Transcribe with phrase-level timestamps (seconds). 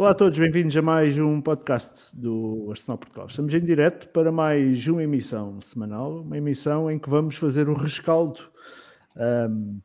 [0.00, 3.26] Olá a todos, bem-vindos a mais um podcast do Arsenal Portugal.
[3.26, 7.74] Estamos em direto para mais uma emissão semanal, uma emissão em que vamos fazer o
[7.74, 8.40] rescaldo
[9.50, 9.78] um,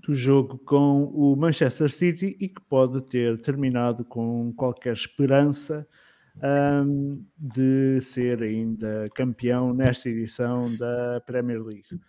[0.00, 5.86] do jogo com o Manchester City e que pode ter terminado com qualquer esperança
[6.86, 12.00] um, de ser ainda campeão nesta edição da Premier League.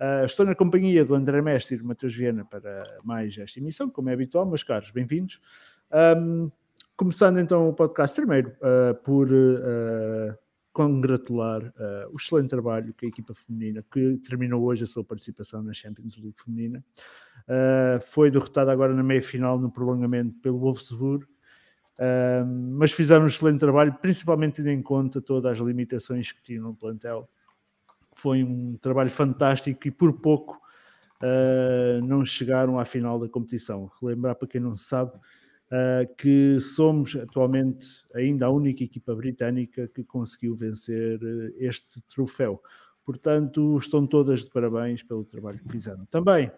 [0.00, 3.90] Uh, estou na companhia do André Mestre e do Matheus Viana para mais esta emissão,
[3.90, 5.40] como é habitual, meus caros, bem-vindos.
[5.92, 6.52] Um,
[6.98, 10.36] começando então o podcast primeiro uh, por uh,
[10.72, 11.72] congratular
[12.12, 16.16] o excelente trabalho que a equipa feminina, que terminou hoje a sua participação na Champions
[16.18, 16.84] League feminina,
[18.02, 21.26] foi derrotada agora na meia-final no prolongamento pelo Wolfsburg,
[22.70, 26.76] mas fizeram um excelente trabalho, principalmente tendo em conta todas as limitações que tinham no
[26.76, 27.28] plantel
[28.18, 30.60] foi um trabalho fantástico e por pouco
[31.22, 33.90] uh, não chegaram à final da competição.
[34.00, 35.12] Relembrar para quem não sabe
[35.72, 42.62] uh, que somos atualmente ainda a única equipa britânica que conseguiu vencer uh, este troféu.
[43.04, 46.04] Portanto, estão todas de parabéns pelo trabalho que fizeram.
[46.06, 46.52] Também,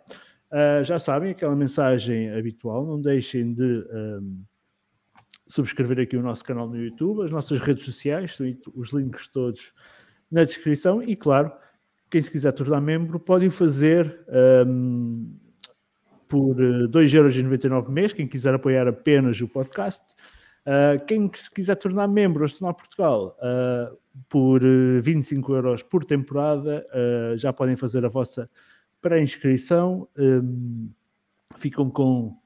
[0.85, 4.43] já sabem, aquela mensagem habitual, não deixem de um,
[5.47, 8.37] subscrever aqui o nosso canal no YouTube, as nossas redes sociais,
[8.75, 9.73] os links todos
[10.29, 11.53] na descrição e, claro,
[12.11, 14.25] quem se quiser tornar membro pode o fazer
[14.67, 15.33] um,
[16.31, 20.03] por 2,99€ eh, mês, quem quiser apoiar apenas o podcast.
[20.61, 24.61] Uh, quem se quiser tornar membro Arsenal Portugal uh, por
[25.03, 28.49] 25 euros por temporada, uh, já podem fazer a vossa
[29.03, 30.07] pré-inscrição.
[30.17, 30.91] Um,
[31.57, 32.37] ficam com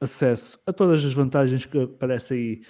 [0.00, 2.62] acesso a todas as vantagens que aparecem aí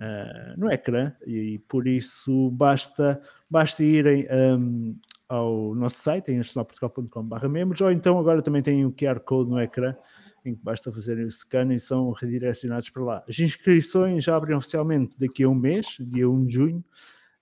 [0.00, 4.26] uh, no ecrã e, por isso basta, basta irem
[4.58, 4.96] um,
[5.30, 9.60] ao nosso site em arsenalportugal.com.br membros ou então agora também tem o QR Code no
[9.60, 9.94] ecrã
[10.44, 13.24] em que basta fazerem o scan e são redirecionados para lá.
[13.28, 16.84] As inscrições já abrem oficialmente daqui a um mês, dia 1 de junho,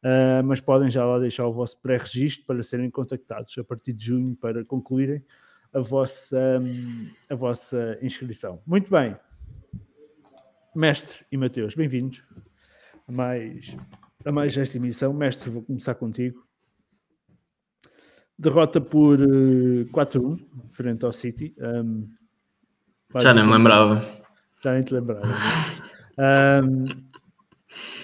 [0.05, 4.07] uh, mas podem já lá deixar o vosso pré-registro para serem contactados a partir de
[4.07, 5.25] junho para concluírem
[5.73, 8.61] a vossa, um, a vossa inscrição.
[8.67, 9.17] Muito bem.
[10.75, 12.23] Mestre e Mateus, bem-vindos
[13.07, 13.77] a mais,
[14.25, 15.15] a mais esta emissão.
[15.15, 16.48] Mestre, vou começar contigo.
[18.39, 20.39] Derrota por uh, eh, 4-1,
[20.71, 21.55] frente ao City.
[21.59, 22.09] Um,
[23.17, 24.05] já nem me lembrava.
[24.63, 25.27] Já nem te lembrava.
[26.65, 26.85] um,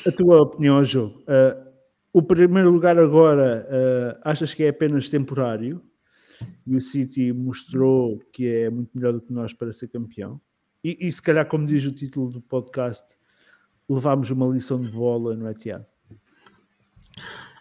[0.07, 1.21] a tua opinião ao jogo.
[1.21, 1.73] Uh,
[2.13, 5.83] o primeiro lugar agora uh, achas que é apenas temporário
[6.67, 10.41] e o City mostrou que é muito melhor do que nós para ser campeão.
[10.83, 13.05] E, e se calhar, como diz o título do podcast,
[13.89, 15.87] levámos uma lição de bola, não é, Tiago?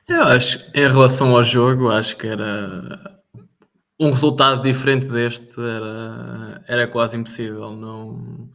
[0.08, 3.22] Eu acho, em relação ao jogo, acho que era
[4.00, 7.72] um resultado diferente deste era, era quase impossível.
[7.72, 8.50] Não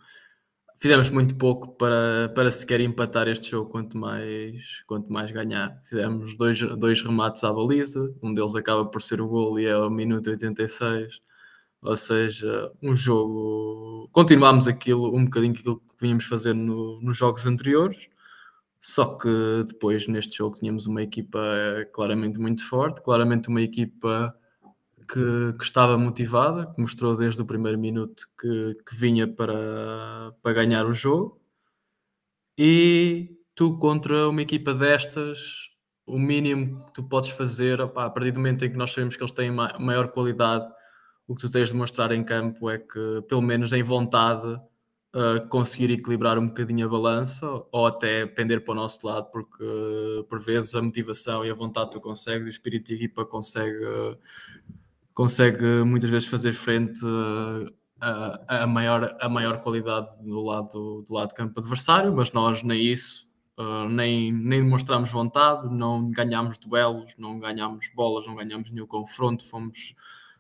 [0.79, 5.81] fizemos muito pouco para, para sequer empatar este jogo, quanto mais, quanto mais ganhar.
[5.89, 9.77] Fizemos dois, dois remates à baliza, um deles acaba por ser o gol e é
[9.77, 11.21] o minuto 86.
[11.83, 14.09] Ou seja, um jogo.
[14.13, 18.09] Continuámos aquilo, um bocadinho aquilo que vínhamos fazer no, nos jogos anteriores,
[18.81, 19.29] só que
[19.67, 21.41] depois neste jogo tínhamos uma equipa
[21.93, 24.35] claramente muito forte, claramente uma equipa
[25.11, 30.53] que, que estava motivada, que mostrou desde o primeiro minuto que, que vinha para, para
[30.53, 31.41] ganhar o jogo.
[32.57, 35.69] E tu contra uma equipa destas,
[36.07, 39.23] o mínimo que tu podes fazer, a partir do momento em que nós sabemos que
[39.23, 40.71] eles têm maior qualidade
[41.29, 44.59] o que tu tens de mostrar em campo é que, pelo menos em vontade,
[45.15, 49.63] uh, conseguir equilibrar um bocadinho a balança ou até pender para o nosso lado, porque
[49.63, 53.85] uh, por vezes a motivação e a vontade tu consegues, o espírito de equipa consegue,
[53.85, 54.19] uh,
[55.15, 57.01] consegue muitas vezes fazer frente
[58.01, 62.63] a, a, maior, a maior qualidade do lado, do lado de campo adversário, mas nós
[62.63, 63.27] nem isso.
[63.59, 69.45] Uh, nem, nem demonstramos vontade, não ganhámos duelos, não ganhámos bolas, não ganhámos nenhum confronto,
[69.45, 69.97] fomos,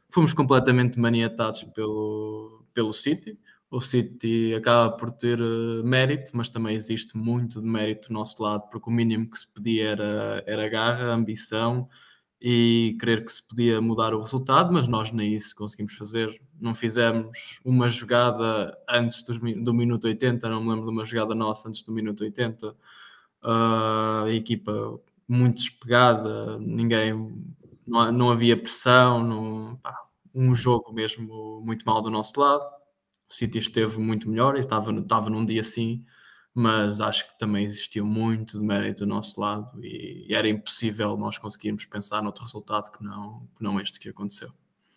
[0.08, 3.36] fomos completamente maniatados pelo, pelo City.
[3.70, 8.42] O City acaba por ter uh, mérito, mas também existe muito de mérito do nosso
[8.42, 11.88] lado, porque o mínimo que se pedia era, era garra, ambição
[12.40, 16.40] e crer que se podia mudar o resultado, mas nós nem isso conseguimos fazer.
[16.60, 21.34] Não fizemos uma jogada antes do, do minuto 80, não me lembro de uma jogada
[21.34, 22.70] nossa antes do minuto 80.
[23.42, 27.12] Uh, a equipa muito despegada, ninguém
[27.86, 29.94] não, não havia pressão, não, pá,
[30.34, 32.77] um jogo mesmo muito mal do nosso lado.
[33.28, 36.04] O City esteve muito melhor e estava, estava num dia assim,
[36.54, 41.16] mas acho que também existiu muito de mérito do nosso lado e, e era impossível
[41.16, 44.48] nós conseguirmos pensar noutro resultado que não, que não este que aconteceu.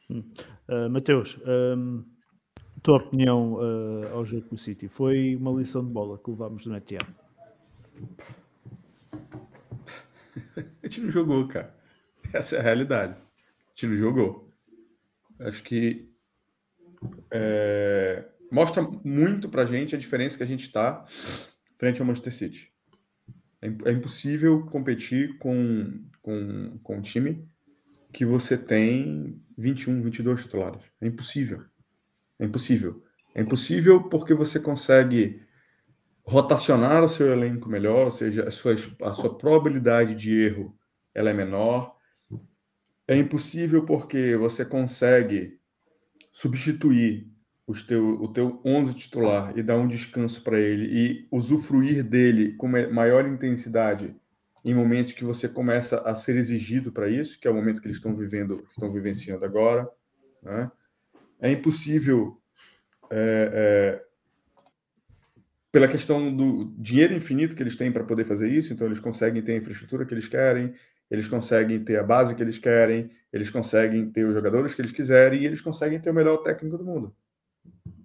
[0.10, 1.38] Uh, Mateus,
[1.78, 2.04] um,
[2.82, 4.88] tua opinião uh, ao jogo do City?
[4.88, 7.00] Foi uma lição de bola que levámos do Netian?
[10.82, 11.74] A gente não jogou, cara.
[12.34, 13.14] Essa é a realidade.
[13.14, 14.50] A gente não jogou.
[15.40, 16.11] Acho que
[17.32, 21.06] é, mostra muito pra gente a diferença que a gente está
[21.78, 22.72] frente ao Manchester City.
[23.62, 27.48] É, é impossível competir com, com, com um time
[28.14, 30.82] que você tem 21, 22 titulares.
[31.00, 31.64] É impossível.
[32.40, 33.04] É impossível.
[33.34, 35.42] É impossível porque você consegue
[36.24, 40.78] rotacionar o seu elenco melhor, ou seja, a sua, a sua probabilidade de erro
[41.14, 41.96] ela é menor.
[43.08, 45.60] É impossível porque você consegue
[46.32, 47.28] substituir
[47.68, 52.54] os teu, o teu 11 titular e dar um descanso para ele e usufruir dele
[52.54, 54.16] com maior intensidade
[54.64, 57.88] em momentos que você começa a ser exigido para isso, que é o momento que
[57.88, 59.90] eles estão vivendo, estão vivenciando agora.
[60.42, 60.72] Né?
[61.40, 62.40] É impossível,
[63.10, 64.06] é, é,
[65.72, 69.42] pela questão do dinheiro infinito que eles têm para poder fazer isso, então eles conseguem
[69.42, 70.74] ter a infraestrutura que eles querem,
[71.12, 74.92] eles conseguem ter a base que eles querem, eles conseguem ter os jogadores que eles
[74.92, 77.16] quiserem e eles conseguem ter o melhor técnico do mundo.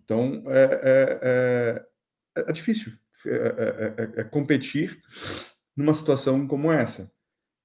[0.04, 1.84] Então, é, é,
[2.36, 2.92] é, é difícil
[3.24, 5.00] é, é, competir
[5.76, 7.10] numa situação como essa.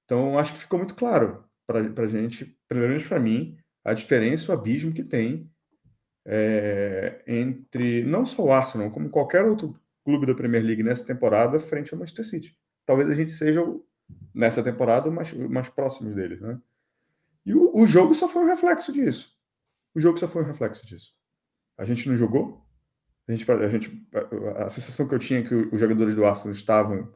[0.04, 4.50] Então, acho que ficou muito claro para a gente, pelo menos para mim, a diferença,
[4.50, 5.50] o abismo que tem
[6.24, 11.58] é, entre não só o Arsenal, como qualquer outro clube da Premier League nessa temporada,
[11.58, 12.56] frente ao Manchester City.
[12.86, 13.60] Talvez a gente seja,
[14.34, 16.40] nessa temporada, mais, mais próximos deles.
[16.40, 16.60] Né?
[17.44, 19.36] E o, o jogo só foi um reflexo disso.
[19.94, 21.14] O jogo só foi um reflexo disso.
[21.76, 22.64] A gente não jogou.
[23.28, 26.24] A, gente, a, gente, a, a sensação que eu tinha é que os jogadores do
[26.24, 27.12] Arsenal estavam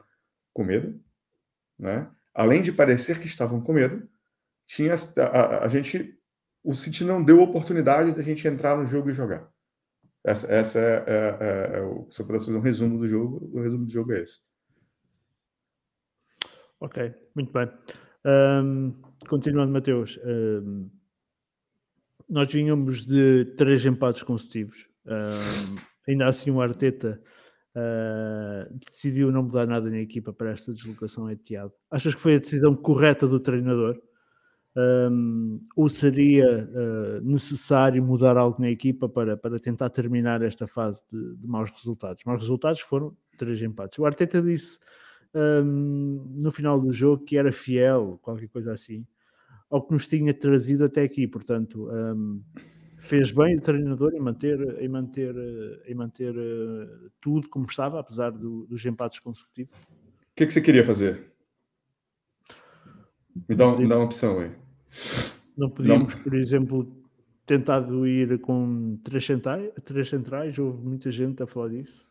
[0.53, 0.99] com medo,
[1.77, 2.09] né?
[2.33, 4.07] Além de parecer que estavam com medo,
[4.65, 6.17] tinha a, a, a gente,
[6.63, 9.51] o City não deu oportunidade da gente entrar no jogo e jogar.
[10.23, 13.61] Essa, essa é, é, é, é se eu pudesse fazer um resumo do jogo, o
[13.61, 14.39] resumo do jogo é esse.
[16.79, 17.67] Ok, muito bem.
[18.25, 18.93] Um,
[19.27, 20.89] continuando, Mateus, um,
[22.29, 24.87] nós vínhamos de três empates consecutivos.
[25.05, 25.77] Um,
[26.07, 27.19] ainda assim, o Arteta
[27.75, 31.71] uh, decidiu não mudar nada na equipa para esta deslocação a Etihad.
[31.89, 33.99] Achas que foi a decisão correta do treinador?
[35.75, 41.37] Ou seria uh, necessário mudar algo na equipa para, para tentar terminar esta fase de,
[41.37, 42.23] de maus resultados?
[42.23, 43.97] Maus resultados foram três empates.
[43.97, 44.77] O Arteta disse
[45.37, 49.05] um, no final do jogo que era fiel, qualquer coisa assim,
[49.69, 51.27] ao que nos tinha trazido até aqui.
[51.27, 52.41] Portanto, um,
[52.99, 55.35] fez bem o treinador em manter, em manter,
[55.85, 59.75] em manter uh, tudo como estava, apesar do, dos empates consecutivos.
[59.77, 61.31] O que, é que você queria fazer?
[63.47, 64.51] Me dá, me dá uma opção aí.
[65.55, 66.23] Não podíamos, não.
[66.23, 66.97] por exemplo,
[67.45, 72.06] tentado ir com três centrais, três centrais, houve muita gente a falar disso.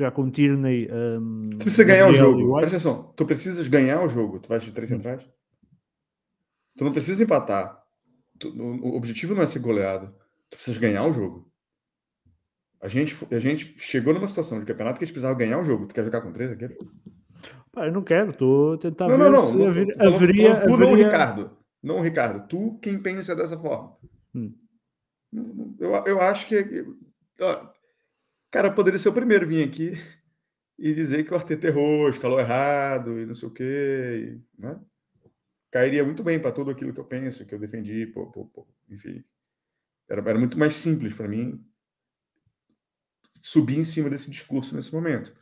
[0.00, 0.88] Já com Tierney.
[0.90, 2.56] Um, tu precisa ganhar o jogo.
[2.56, 4.40] Presta atenção, tu precisas ganhar o jogo.
[4.40, 4.96] Tu vais de três hum.
[4.96, 5.26] centrais?
[6.76, 7.80] Tu não precisa empatar
[8.48, 10.14] o objetivo não é ser goleado.
[10.48, 11.50] Tu precisas ganhar o jogo.
[12.80, 15.64] A gente, a gente chegou numa situação de campeonato que a gente precisava ganhar o
[15.64, 15.86] jogo.
[15.86, 16.68] Tu quer jogar com três aqui?
[17.70, 20.86] Pá, eu não quero, tô tentando não, não, não, não, haveria, falando, haveria, tu, haveria...
[20.86, 21.58] não, Ricardo.
[21.82, 22.48] Não, Ricardo.
[22.48, 23.96] Tu quem pensa dessa forma.
[24.34, 24.54] Hum.
[25.78, 26.84] Eu, eu acho que.
[27.40, 27.68] Ó,
[28.50, 29.92] cara, poderia ser o primeiro vir aqui
[30.78, 34.38] e dizer que o Arteta errou, escalou errado e não sei o quê.
[34.58, 34.80] Né?
[35.70, 38.66] cairia muito bem para tudo aquilo que eu penso, que eu defendi, pô, pô, pô,
[38.88, 39.24] enfim.
[40.08, 41.64] Era, era muito mais simples para mim
[43.40, 45.32] subir em cima desse discurso nesse momento.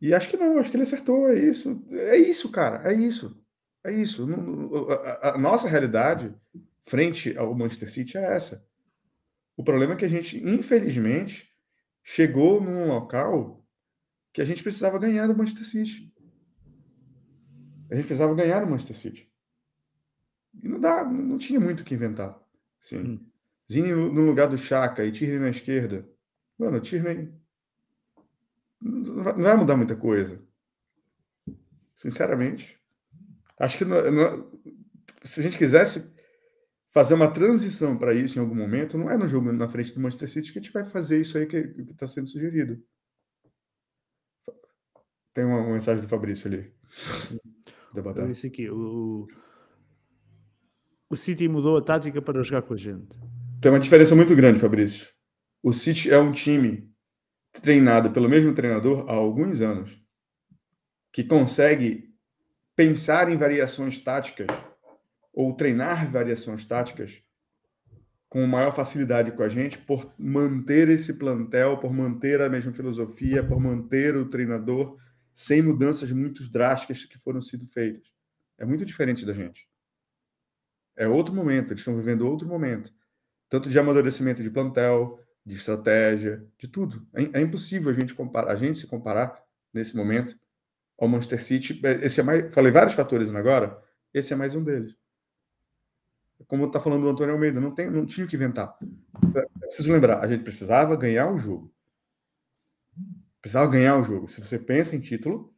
[0.00, 1.84] E acho que não, acho que ele acertou, é isso.
[1.90, 3.38] É isso, cara, é isso.
[3.84, 4.26] É isso.
[5.22, 6.34] A nossa realidade
[6.82, 8.66] frente ao Manchester City é essa.
[9.56, 11.49] O problema é que a gente, infelizmente,
[12.10, 13.64] chegou num local
[14.32, 16.12] que a gente precisava ganhar do Manchester City.
[17.88, 19.32] A gente precisava ganhar o Manchester City.
[20.60, 22.36] E não dá, não tinha muito o que inventar.
[22.82, 23.26] Assim, hum.
[23.70, 26.08] Zini no lugar do Chaka e Tierney na esquerda.
[26.58, 27.32] Mano, o Tierney
[28.80, 30.42] não vai mudar muita coisa.
[31.94, 32.76] Sinceramente.
[33.56, 34.60] Acho que não, não,
[35.22, 36.12] se a gente quisesse
[36.90, 40.00] fazer uma transição para isso em algum momento, não é no jogo na frente do
[40.00, 42.82] Manchester City que a gente vai fazer isso aí que está sendo sugerido.
[45.32, 46.72] Tem uma, uma mensagem do Fabrício ali.
[47.92, 49.26] Eu disse aqui, o,
[51.08, 53.18] o City mudou a tática para jogar com a gente.
[53.60, 55.08] Tem uma diferença muito grande, Fabrício.
[55.60, 56.88] O City é um time
[57.52, 60.00] treinado pelo mesmo treinador há alguns anos,
[61.12, 62.14] que consegue
[62.76, 64.46] pensar em variações táticas
[65.32, 67.22] ou treinar variações táticas
[68.28, 73.44] com maior facilidade com a gente por manter esse plantel, por manter a mesma filosofia,
[73.44, 74.96] por manter o treinador
[75.34, 78.06] sem mudanças muito drásticas que foram sido feitas.
[78.56, 79.68] É muito diferente da gente.
[80.96, 82.92] É outro momento, eles estão vivendo outro momento.
[83.48, 87.04] Tanto de amadurecimento de plantel, de estratégia, de tudo.
[87.12, 90.38] É, é impossível a gente comparar, a gente se comparar nesse momento
[90.96, 91.80] ao Manchester City.
[91.84, 93.82] É, esse é mais, falei vários fatores agora,
[94.14, 94.99] esse é mais um deles
[96.46, 98.76] como está falando o Antônio Almeida, não, tem, não tinha que inventar.
[99.60, 101.72] preciso lembrar, a gente precisava ganhar o jogo.
[103.40, 104.28] Precisava ganhar o jogo.
[104.28, 105.54] Se você pensa em título,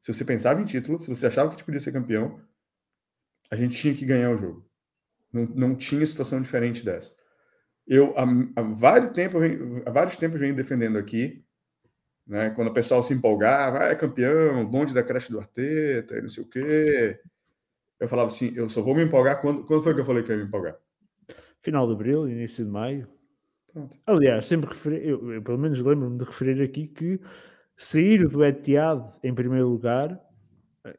[0.00, 2.40] se você pensava em título, se você achava que a podia ser campeão,
[3.50, 4.68] a gente tinha que ganhar o jogo.
[5.32, 7.14] Não, não tinha situação diferente dessa.
[7.86, 8.24] Eu, há,
[8.56, 9.40] há vários tempos,
[9.86, 11.44] há vários tempos venho defendendo aqui,
[12.26, 16.28] né, quando o pessoal se empolgava, ah, é campeão, bonde da creche do Arteta, não
[16.28, 17.20] sei o quê,
[18.00, 20.30] eu falava assim, eu só vou me empolgar quando, quando foi que eu falei que
[20.30, 20.76] ia me empolgar?
[21.62, 23.08] Final de abril, início de maio.
[23.72, 23.98] Pronto.
[24.06, 27.20] Aliás, sempre referi, eu, eu pelo menos lembro-me de referir aqui que
[27.76, 30.20] sair do Etihad em primeiro lugar,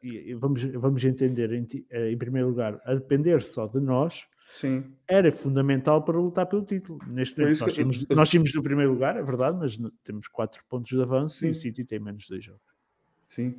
[0.02, 4.84] e vamos, vamos entender em, eh, em primeiro lugar, a depender só de nós, Sim.
[5.08, 6.98] era fundamental para lutar pelo título.
[7.06, 8.16] Neste momento, nós, tínhamos, eu...
[8.16, 11.48] nós tínhamos do primeiro lugar, é verdade, mas temos quatro pontos de avanço Sim.
[11.48, 12.62] e o City tem menos dois jogos.
[13.28, 13.56] Sim,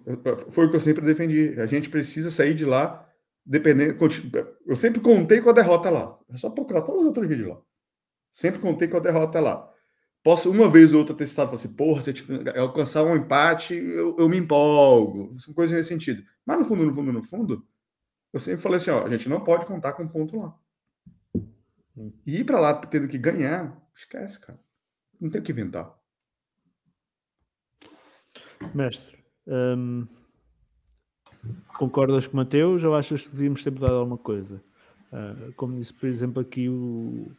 [0.50, 1.60] foi o que eu sempre defendi.
[1.60, 3.07] A gente precisa sair de lá
[3.48, 3.98] dependendo.
[4.66, 6.20] Eu sempre contei com a derrota lá.
[6.30, 7.62] É só procurar todos os outros vídeos lá.
[8.30, 9.72] Sempre contei com a derrota lá.
[10.22, 12.12] Posso uma vez ou outra ter citado assim, porra, se
[12.58, 15.40] alcançar um empate, eu, eu me empolgo.
[15.40, 16.22] São coisas nesse sentido.
[16.46, 17.66] Mas no fundo, no fundo, no fundo,
[18.34, 20.54] eu sempre falei assim: ó, a gente não pode contar com um ponto lá.
[22.26, 24.60] E ir para lá tendo que ganhar, esquece, cara.
[25.20, 25.96] Não tem o que inventar.
[28.74, 30.08] Mestre, hum,
[31.78, 34.62] Concordas com o Mateus ou achas que devíamos ter mudado alguma coisa?
[35.12, 37.32] Uh, como disse, por exemplo, aqui o,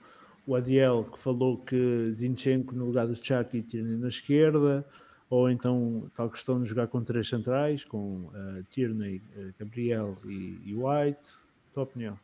[0.46, 4.84] o Adiel, que falou que Zinchenko no lugar do Chucky tinha na esquerda,
[5.28, 10.58] ou então tal questão de jogar com três centrais, com uh, Tierney, uh, Gabriel e,
[10.64, 11.34] e White.
[11.74, 12.18] Tua opinião?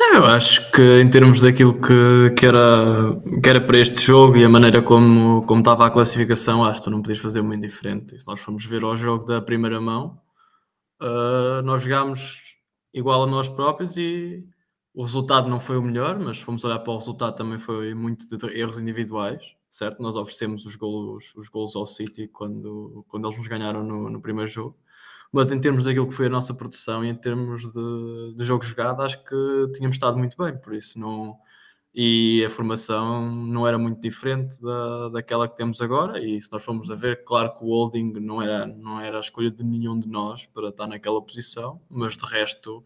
[0.00, 4.36] É, eu acho que em termos daquilo que, que, era, que era para este jogo
[4.36, 7.60] e a maneira como, como estava a classificação, acho que tu não podias fazer muito
[7.60, 8.18] diferente.
[8.18, 10.18] se nós formos ver ao jogo da primeira mão,
[11.00, 12.56] uh, nós jogámos
[12.94, 14.44] igual a nós próprios e
[14.94, 18.26] o resultado não foi o melhor, mas fomos olhar para o resultado também foi muito
[18.28, 20.02] de erros individuais, certo?
[20.02, 24.20] Nós oferecemos os golos, os golos ao City quando, quando eles nos ganharam no, no
[24.20, 24.76] primeiro jogo
[25.32, 28.62] mas em termos daquilo que foi a nossa produção e em termos de, de jogo
[28.62, 31.38] jogado, acho que tínhamos estado muito bem, por isso não.
[31.94, 36.22] E a formação não era muito diferente da, daquela que temos agora.
[36.22, 39.20] E se nós formos a ver, claro que o holding não era, não era a
[39.20, 42.84] escolha de nenhum de nós para estar naquela posição, mas de resto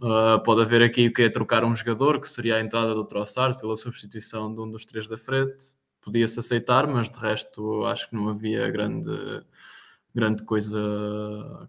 [0.00, 3.04] uh, pode haver aqui o que é trocar um jogador, que seria a entrada do
[3.04, 5.74] Trossard pela substituição de um dos três da frente.
[6.00, 9.10] Podia-se aceitar, mas de resto acho que não havia grande
[10.14, 10.78] grande coisa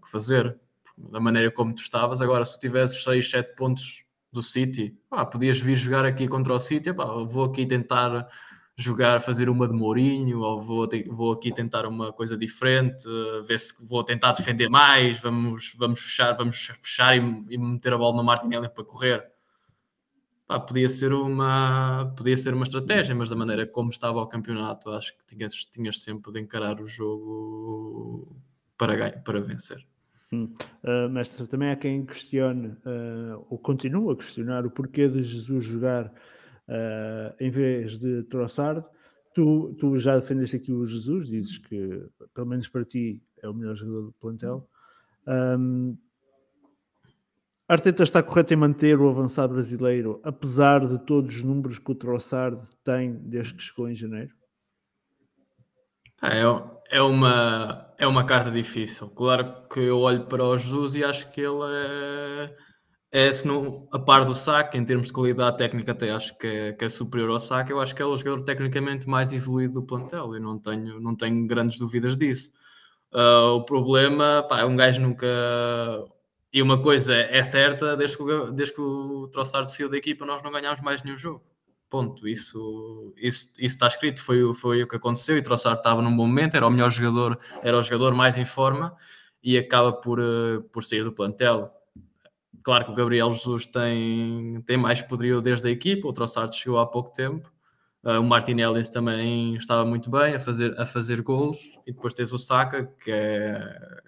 [0.03, 0.57] que fazer.
[0.97, 4.97] Da maneira como tu estavas, agora se tu tivesses 6, 7 pontos do City,
[5.31, 8.27] podias vir jogar aqui contra o City, pá, vou aqui tentar
[8.75, 13.05] jogar, fazer uma de Mourinho, ou vou, vou aqui tentar uma coisa diferente,
[13.47, 17.97] ver se vou tentar defender mais, vamos, vamos fechar, vamos fechar e, e meter a
[17.97, 19.32] bola no Martinelli para correr
[20.47, 24.89] pá, podia ser uma podia ser uma estratégia, mas da maneira como estava o campeonato,
[24.91, 28.35] acho que tinhas, tinhas sempre de encarar o jogo
[28.77, 29.83] para, ganhar, para vencer.
[30.33, 35.63] Uh, mestre, também há quem questione uh, ou continua a questionar o porquê de Jesus
[35.63, 38.83] jogar uh, em vez de Trossard.
[39.35, 43.53] Tu, tu já defendeste aqui o Jesus, dizes que pelo menos para ti é o
[43.53, 44.69] melhor jogador do plantel.
[45.27, 45.97] Um,
[47.67, 51.95] Arteta está correto em manter o avançado brasileiro, apesar de todos os números que o
[51.95, 54.33] Trossard tem desde que chegou em janeiro?
[56.21, 56.41] É,
[56.97, 59.09] é, uma, é uma carta difícil.
[59.09, 62.55] Claro que eu olho para o Jesus e acho que ele é,
[63.11, 66.47] é se não, a par do saque, em termos de qualidade técnica, até acho que
[66.47, 67.71] é, que é superior ao saque.
[67.71, 71.15] Eu acho que é o jogador tecnicamente mais evoluído do plantel e não tenho, não
[71.15, 72.51] tenho grandes dúvidas disso.
[73.13, 75.27] Uh, o problema pá, é um gajo nunca
[76.53, 80.23] e uma coisa é certa, desde que o, desde que o Trossard saiu da equipa,
[80.23, 81.43] nós não ganhámos mais nenhum jogo.
[81.89, 82.27] Ponto.
[82.27, 85.35] Isso, isso, isso está escrito, foi, foi o que aconteceu.
[85.35, 88.37] E o Trossard estava num bom momento, era o melhor jogador, era o jogador mais
[88.37, 88.95] em forma
[89.43, 91.71] e acaba por, uh, por sair do plantel.
[92.61, 96.77] Claro que o Gabriel Jesus tem, tem mais poderio desde a equipa, o Trossard chegou
[96.77, 97.51] há pouco tempo.
[98.03, 101.57] Uh, o Martinelli também estava muito bem a fazer, a fazer golos.
[101.87, 104.01] E depois tens o Saka, que é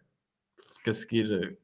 [0.84, 1.58] que a seguir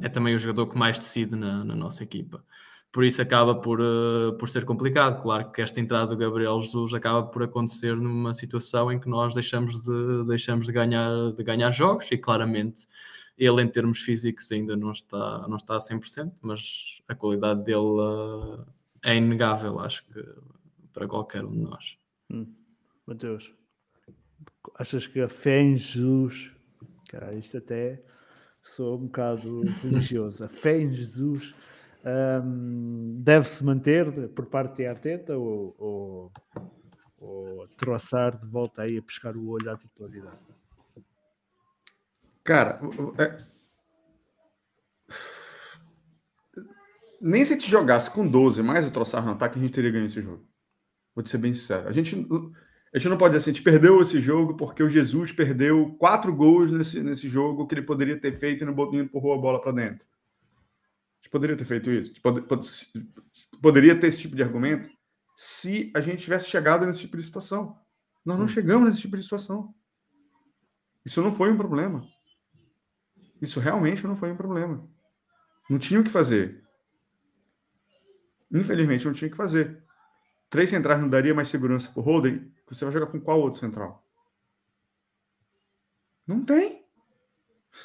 [0.00, 2.44] é também o jogador que mais decide na, na nossa equipa.
[2.92, 5.20] por isso acaba por, uh, por ser complicado.
[5.20, 9.34] Claro que esta entrada do Gabriel Jesus acaba por acontecer numa situação em que nós
[9.34, 12.86] deixamos de, deixamos de, ganhar, de ganhar jogos e claramente
[13.36, 17.78] ele em termos físicos ainda não está, não está a 100%, mas a qualidade dele
[17.78, 18.64] uh,
[19.02, 20.24] é inegável, acho que
[20.92, 21.98] para qualquer um de nós.
[22.30, 22.46] Hum.
[23.06, 23.52] Mateus,
[24.76, 26.52] achas que a fé em Jesus,
[27.08, 28.02] cara, isto até
[28.64, 31.54] sou um bocado religioso, a fé em Jesus
[32.04, 36.32] um, deve-se manter por parte de Arteta ou, ou,
[37.18, 40.36] ou troçar de volta aí a pescar o olho à titularidade?
[42.42, 42.78] Cara,
[43.18, 43.38] é...
[47.20, 50.04] nem se te jogasse com 12 mais o troçar no ataque, a gente teria ganho
[50.04, 50.46] esse jogo.
[51.14, 51.88] Vou te ser bem sincero.
[51.88, 52.26] A gente,
[52.94, 55.94] a gente não pode dizer assim, a gente perdeu esse jogo porque o Jesus perdeu
[55.98, 59.60] quatro gols nesse, nesse jogo que ele poderia ter feito e não empurrou a bola
[59.60, 60.06] para dentro
[61.34, 62.12] poderia ter feito isso.
[62.22, 62.68] Pode, pode,
[63.60, 64.88] poderia ter esse tipo de argumento
[65.34, 67.76] se a gente tivesse chegado nesse tipo de situação.
[68.24, 68.48] Nós não hum.
[68.48, 69.74] chegamos nesse tipo de situação.
[71.04, 72.06] Isso não foi um problema.
[73.42, 74.88] Isso realmente não foi um problema.
[75.68, 76.62] Não tinha o que fazer.
[78.52, 79.82] Infelizmente, não tinha o que fazer.
[80.48, 82.53] Três centrais não daria mais segurança para o Holden.
[82.68, 84.02] Você vai jogar com qual outro central?
[86.26, 86.84] Não tem.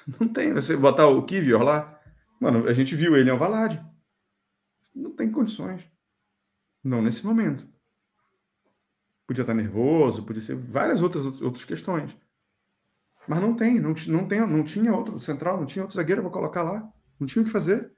[0.19, 0.53] Não tem.
[0.53, 1.99] Você botar o Kivior lá,
[2.39, 3.83] Mano, a gente viu ele em Alvalade.
[4.95, 5.83] Não tem condições.
[6.83, 7.67] Não nesse momento.
[9.27, 12.17] Podia estar nervoso, podia ser várias outras, outras questões.
[13.27, 16.31] Mas não tem, não, não, tem, não tinha outro central, não tinha outro zagueiro para
[16.31, 16.91] colocar lá.
[17.19, 17.91] Não tinha o que fazer.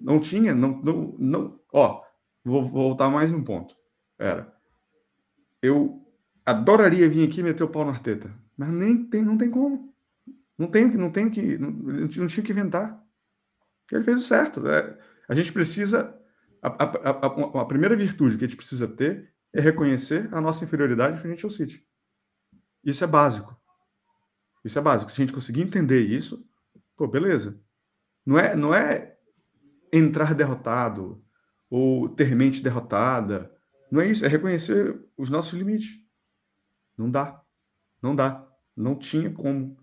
[0.00, 1.60] Não tinha, não, não, não.
[1.72, 2.02] Ó,
[2.44, 3.76] vou, voltar mais um ponto.
[4.18, 4.55] Era.
[5.66, 6.00] Eu
[6.44, 9.92] adoraria vir aqui e meter o pau na Arteta, mas nem tem, não tem como.
[10.56, 13.02] Não tem, não tem que, não, não tinha que inventar.
[13.90, 14.66] Ele fez o certo.
[14.68, 16.16] É, a gente precisa.
[16.62, 20.64] A, a, a, a, primeira virtude que a gente precisa ter é reconhecer a nossa
[20.64, 21.86] inferioridade frente ao City.
[22.82, 23.56] Isso é básico.
[24.64, 25.10] Isso é básico.
[25.10, 26.48] Se a gente conseguir entender isso,
[26.96, 27.60] pô, beleza.
[28.24, 29.16] Não é, não é
[29.92, 31.22] entrar derrotado
[31.68, 33.52] ou ter mente derrotada.
[33.90, 34.24] Não é isso.
[34.24, 36.00] É reconhecer os nossos limites.
[36.96, 37.40] Não dá.
[38.02, 38.46] Não dá.
[38.76, 39.76] Não tinha como.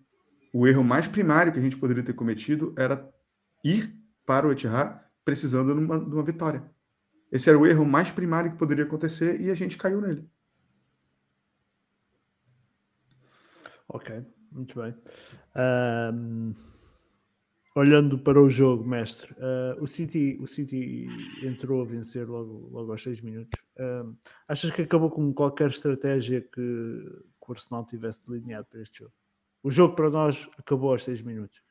[0.53, 3.11] O erro mais primário que a gente poderia ter cometido era
[3.63, 6.63] ir para o Etihad precisando de uma, de uma vitória.
[7.31, 10.29] Esse era o erro mais primário que poderia acontecer e a gente caiu nele.
[13.87, 14.95] Ok, muito bem.
[16.13, 16.53] Um,
[17.75, 21.07] olhando para o jogo, mestre, uh, o, City, o City
[21.43, 23.62] entrou a vencer logo, logo aos 6 minutos.
[23.79, 24.15] Um,
[24.47, 29.13] achas que acabou com qualquer estratégia que, que o Arsenal tivesse delineado para este jogo?
[29.63, 31.61] O jogo para nós acabou aos 6 minutos.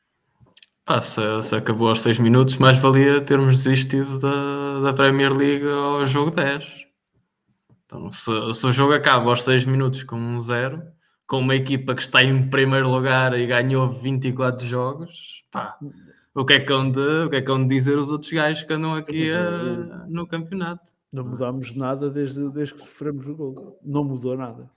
[0.85, 5.65] Ah, se, se, acabou aos 6 minutos, mais valia termos desistido da, da Premier League
[5.65, 6.87] ao jogo 10.
[7.85, 10.83] Então, se, se o jogo acaba aos 6 minutos com um 0,
[11.25, 15.77] com uma equipa que está em primeiro lugar e ganhou 24 jogos, pá,
[16.35, 18.63] o que é que hão de, o que é que hão dizer os outros gajos
[18.63, 20.91] que andam aqui a, no campeonato?
[21.13, 23.79] Não mudámos nada desde, desde que sofremos o gol.
[23.83, 24.71] Não mudou nada.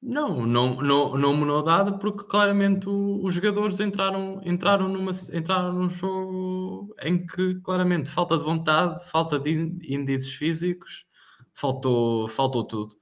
[0.00, 5.72] Não, não, não, não mudou nada porque claramente o, os jogadores entraram, entraram, numa, entraram
[5.72, 9.50] num jogo em que claramente falta de vontade, falta de
[9.82, 11.04] índices físicos,
[11.52, 12.94] faltou, faltou tudo.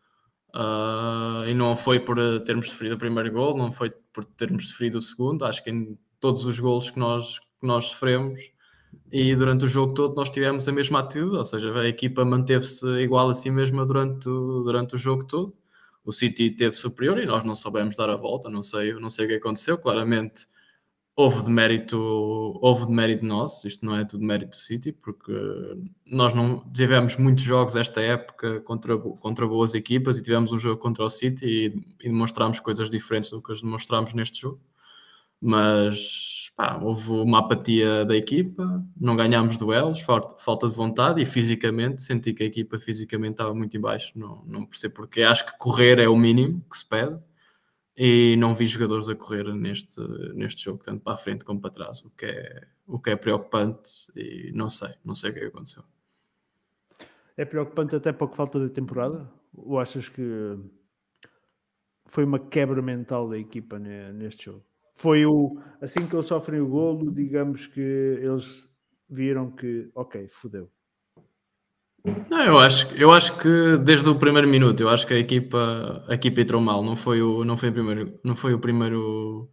[0.55, 4.97] Uh, e não foi por termos sofrido o primeiro gol, não foi por termos sofrido
[4.97, 5.45] o segundo.
[5.45, 8.41] Acho que em todos os golos que nós, que nós sofremos
[9.13, 12.87] e durante o jogo todo nós tivemos a mesma atitude, ou seja, a equipa manteve-se
[13.01, 15.55] igual a si mesma durante, durante o jogo todo.
[16.05, 19.27] O City teve superior e nós não soubemos dar a volta, não sei, não sei
[19.27, 20.47] o que aconteceu, claramente
[21.21, 21.99] houve de mérito,
[22.63, 25.33] houve de mérito nosso, isto não é tudo mérito do City, porque
[26.07, 30.81] nós não tivemos muitos jogos esta época contra, contra boas equipas e tivemos um jogo
[30.81, 34.61] contra o City e, e demonstrámos coisas diferentes do que as demonstramos neste jogo,
[35.41, 36.50] mas
[36.83, 42.43] houve uma apatia da equipa, não ganhámos duelos, falta de vontade e fisicamente, senti que
[42.43, 46.09] a equipa fisicamente estava muito em baixo, não, não percebo porque, acho que correr é
[46.09, 47.19] o mínimo que se pede
[47.97, 50.01] e não vi jogadores a correr neste,
[50.35, 53.17] neste jogo, tanto para a frente como para trás, o que é, o que é
[53.17, 55.83] preocupante e não sei, não sei o que, é aconteceu.
[57.37, 59.31] É preocupante até pouco falta de temporada?
[59.55, 60.59] Ou achas que
[62.07, 64.70] foi uma quebra mental da equipa neste jogo?
[65.01, 68.69] Foi o assim que eles sofrem o golo, digamos que eles
[69.09, 70.71] viram que ok, fodeu.
[72.31, 76.05] Não, eu acho, eu acho que desde o primeiro minuto, eu acho que a equipa,
[76.07, 79.51] a equipa entrou mal, não foi o, não foi o primeiro, não foi o primeiro,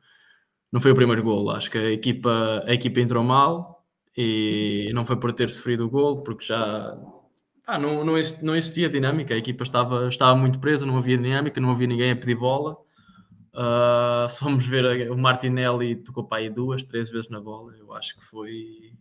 [0.72, 1.52] não foi o primeiro golo.
[1.52, 5.90] Acho que a equipa, a equipa entrou mal E não foi por ter sofrido o
[5.90, 6.98] gol, porque já
[7.66, 11.62] ah, não, não, não existia dinâmica, a equipa estava, estava muito presa, não havia dinâmica,
[11.62, 12.78] não havia ninguém a pedir bola.
[13.58, 18.16] Uh, se ver o Martinelli tocou para aí duas, três vezes na bola, eu acho
[18.16, 18.94] que foi.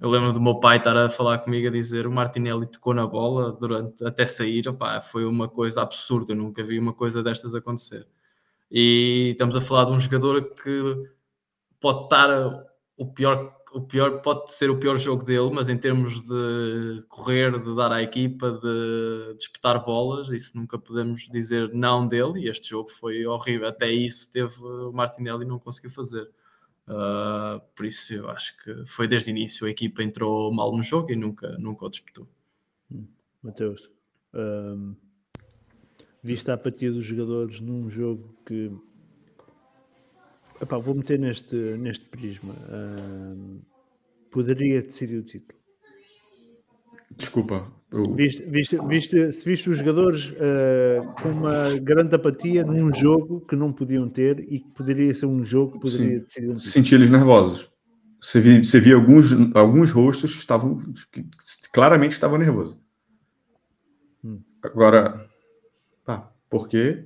[0.00, 3.06] Eu lembro do meu pai estar a falar comigo a dizer o Martinelli tocou na
[3.06, 7.54] bola durante até sair, opá, foi uma coisa absurda, eu nunca vi uma coisa destas
[7.54, 8.04] acontecer.
[8.68, 11.08] E estamos a falar de um jogador que
[11.80, 12.28] pode estar
[12.96, 17.58] o pior o pior pode ser o pior jogo dele, mas em termos de correr,
[17.60, 22.40] de dar à equipa, de disputar bolas, isso nunca podemos dizer não dele.
[22.40, 23.68] E este jogo foi horrível.
[23.68, 26.28] Até isso teve o Martinelli não conseguiu fazer.
[26.88, 30.84] Uh, por isso eu acho que foi desde o início a equipa entrou mal no
[30.84, 32.28] jogo e nunca, nunca o disputou.
[32.90, 33.08] Hum,
[33.42, 33.90] Mateus,
[34.32, 34.94] um,
[36.22, 38.70] viste a apatia dos jogadores num jogo que
[40.60, 42.54] Epá, vou meter neste, neste prisma.
[42.54, 43.60] Uh,
[44.30, 45.58] poderia decidir o título.
[47.16, 47.72] Desculpa.
[47.90, 48.14] Eu...
[48.14, 53.54] Viste, viste, viste, se viste os jogadores uh, com uma grande apatia num jogo que
[53.54, 56.20] não podiam ter e que poderia ser um jogo que poderia Sim.
[56.20, 56.72] decidir um título.
[56.72, 57.70] Senti eles nervosos.
[58.20, 61.24] Você via, você via alguns, alguns rostos que estavam que
[61.72, 62.76] claramente estavam nervosos.
[64.24, 64.40] Hum.
[64.62, 65.28] Agora,
[66.04, 67.04] pá, porque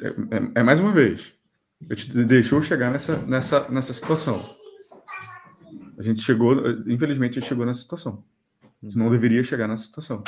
[0.00, 1.37] é, é, é mais uma vez
[1.80, 4.56] deixou chegar nessa, nessa, nessa situação.
[5.98, 6.54] A gente chegou,
[6.86, 8.24] infelizmente, a gente chegou nessa situação.
[8.82, 10.22] Gente não deveria chegar nessa situação.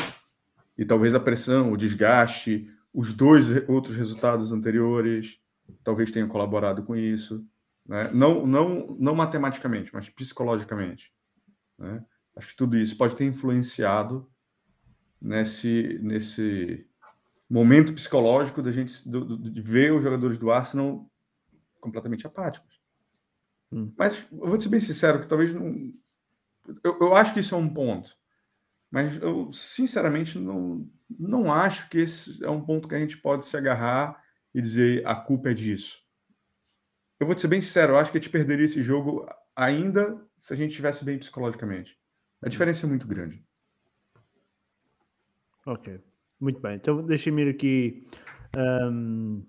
[0.76, 5.40] E talvez a pressão, o desgaste, os dois outros resultados anteriores,
[5.84, 7.46] talvez tenham colaborado com isso.
[7.86, 8.10] Né?
[8.12, 11.12] Não, não, não matematicamente, mas psicologicamente.
[11.78, 12.04] Né?
[12.36, 14.28] Acho que tudo isso pode ter influenciado
[15.20, 16.86] nesse, nesse
[17.48, 21.10] momento psicológico da gente de ver os jogadores do Arsenal
[21.80, 22.80] completamente apáticos.
[23.72, 23.92] Hum.
[23.96, 25.92] Mas eu vou te ser bem sincero que talvez não.
[26.84, 28.16] Eu, eu acho que isso é um ponto.
[28.90, 33.46] Mas eu, sinceramente, não, não acho que esse é um ponto que a gente pode
[33.46, 34.20] se agarrar
[34.52, 36.00] e dizer a culpa é disso.
[37.20, 40.20] Eu vou te ser bem sincero, eu acho que a gente perderia esse jogo ainda
[40.40, 41.98] se a gente estivesse bem psicologicamente.
[42.42, 42.50] A hum.
[42.50, 43.44] diferença é muito grande.
[45.66, 46.00] Ok,
[46.40, 46.74] muito bem.
[46.74, 48.08] Então deixa-me ir aqui
[48.56, 49.46] um,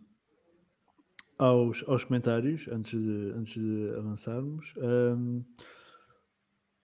[1.41, 4.73] aos, aos comentários antes de, antes de avançarmos.
[4.77, 5.43] Um,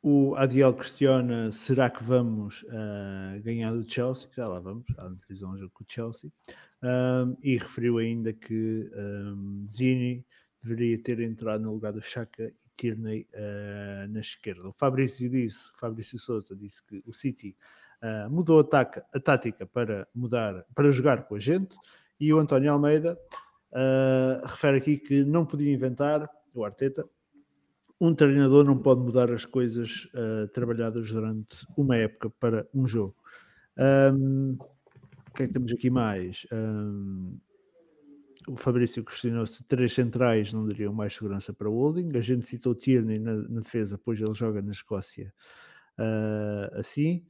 [0.01, 4.27] o Adiel questiona: será que vamos uh, ganhar do Chelsea?
[4.35, 6.31] Já lá vamos, há uma decisão jogo com o Chelsea.
[6.81, 10.25] Um, e referiu ainda que um, Zini
[10.63, 14.67] deveria ter entrado no lugar do Chaka e Tierney uh, na esquerda.
[14.67, 17.55] O Fabrício disse, Fabrício Souza disse que o City
[18.01, 21.77] uh, mudou a, taca, a tática para mudar, para jogar com a gente,
[22.19, 23.17] e o António Almeida
[23.71, 27.07] Uh, refere aqui que não podia inventar, o Arteta,
[27.99, 33.15] um treinador não pode mudar as coisas uh, trabalhadas durante uma época para um jogo.
[33.77, 34.57] Um,
[35.29, 36.45] o que é que temos aqui mais?
[36.51, 37.37] Um,
[38.47, 42.15] o Fabrício questionou se três centrais não dariam mais segurança para o Holding.
[42.15, 45.33] A gente citou Tierney na, na defesa, pois ele joga na Escócia
[45.99, 47.25] uh, assim.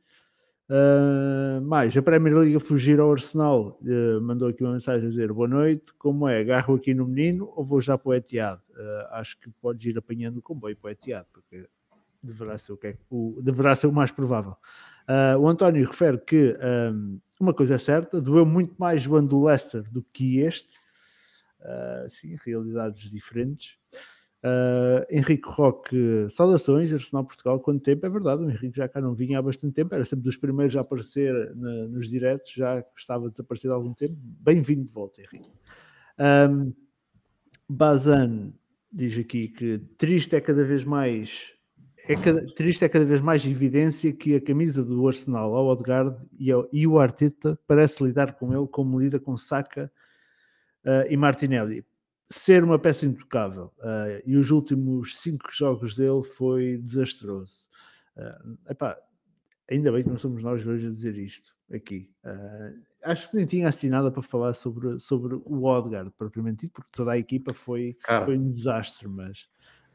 [0.69, 5.09] Uh, mais, a Premier League a fugir ao Arsenal uh, mandou aqui uma mensagem a
[5.09, 6.41] dizer boa noite, como é?
[6.41, 8.59] Agarro aqui no menino ou vou já para o?
[8.71, 10.95] Uh, acho que podes ir apanhando o comboio para o
[11.31, 11.69] porque
[12.21, 14.57] deverá ser o, que é, o, deverá ser o mais provável.
[15.39, 16.57] o António refere que
[16.91, 20.77] um, uma coisa é certa, doeu muito mais o ano do Leicester do que este.
[22.09, 23.77] sim, realidades diferentes.
[24.43, 28.05] Uh, Henrique Roque, saudações, Arsenal Portugal, quanto tempo?
[28.05, 30.75] É verdade, o Henrique já cá não vinha há bastante tempo, era sempre dos primeiros
[30.75, 34.15] a aparecer na, nos diretos, já estava desaparecido há algum tempo.
[34.15, 35.49] Bem-vindo de volta, Henrique.
[36.19, 36.71] Um,
[37.67, 38.53] Bazan
[38.91, 41.53] diz aqui que triste é cada vez mais
[42.07, 46.15] é cada, triste é cada vez mais evidência que a camisa do Arsenal ao Odegaard
[46.39, 49.91] e, ao, e o Arteta parece lidar com ele como lida com Saka
[50.85, 51.85] uh, e Martinelli
[52.29, 57.65] ser uma peça intocável uh, e os últimos cinco jogos dele foi desastroso.
[58.15, 58.97] Uh, epá,
[59.69, 62.09] ainda bem que não somos nós hoje a dizer isto aqui.
[62.25, 66.89] Uh, acho que nem tinha assinado para falar sobre, sobre o Odgard propriamente dito, porque
[66.91, 69.47] toda a equipa foi, Cara, foi um desastre, mas,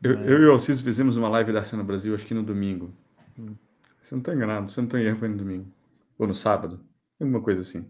[0.03, 0.31] eu, mas...
[0.31, 2.95] eu e o Alcides fizemos uma live da Cena Brasil, acho que no domingo.
[3.39, 3.55] Hum.
[4.01, 5.73] Você não está enganado, você não está em erro, foi no domingo.
[6.19, 6.81] Ou no sábado,
[7.21, 7.87] alguma coisa assim.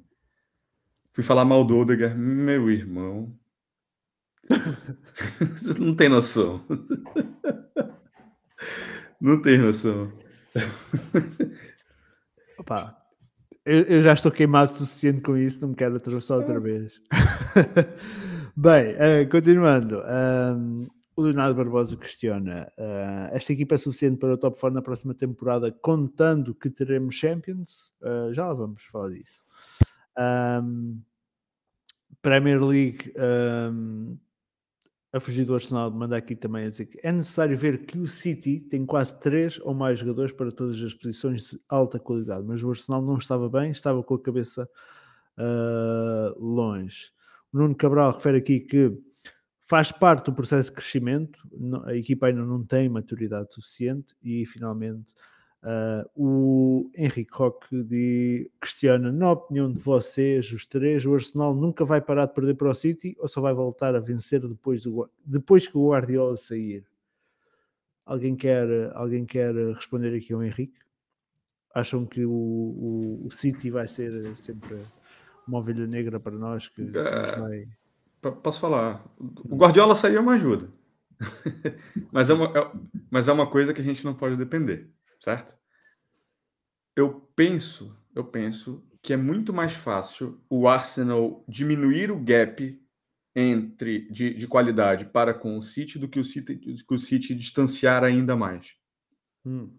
[1.13, 3.35] Fui falar mal do Odegaard, meu irmão.
[5.57, 6.65] Você não tem noção.
[9.21, 10.13] Não tem noção.
[12.59, 12.97] Opa,
[13.65, 17.01] eu, eu, já estou queimado o suficiente com isso, não me quero atravessar outra vez.
[18.57, 20.03] Bem, uh, continuando.
[20.03, 24.83] Um, O Leonardo Barbosa questiona: uh, esta equipa é suficiente para o top 4 na
[24.83, 27.93] próxima temporada, contando que teremos Champions?
[28.01, 29.43] Uh, já lá vamos falar disso.
[30.19, 31.01] Um,
[32.21, 34.17] Premier League um,
[35.13, 38.07] a fugir do Arsenal, manda aqui também a dizer que é necessário ver que o
[38.07, 42.63] City tem quase três ou mais jogadores para todas as posições de alta qualidade, mas
[42.63, 44.69] o Arsenal não estava bem, estava com a cabeça
[45.39, 47.13] uh, longe.
[47.53, 48.99] O Nuno Cabral refere aqui que
[49.69, 51.39] faz parte do processo de crescimento,
[51.85, 55.15] a equipa ainda não tem maturidade suficiente e finalmente
[55.63, 61.85] uh, o Henrique Roque de, questiona, na opinião de vocês, os três, o Arsenal nunca
[61.85, 65.09] vai parar de perder para o City ou só vai voltar a vencer depois, do,
[65.25, 66.85] depois que o Guardiola sair?
[68.05, 70.81] Alguém quer, alguém quer responder aqui ao Henrique?
[71.75, 74.79] Acham que o, o, o City vai ser sempre
[75.47, 77.39] uma ovelha negra para nós que, que é...
[77.39, 77.69] vai
[78.31, 79.05] Posso falar?
[79.19, 80.69] O Guardiola saiu é uma ajuda.
[82.13, 82.71] mas, é uma, é,
[83.11, 84.89] mas é uma coisa que a gente não pode depender,
[85.23, 85.55] certo?
[86.97, 92.81] Eu penso, eu penso que é muito mais fácil o Arsenal diminuir o gap
[93.35, 97.35] entre de, de qualidade para com o City do que o City, que o City
[97.35, 98.75] distanciar ainda mais.
[99.45, 99.71] Hum.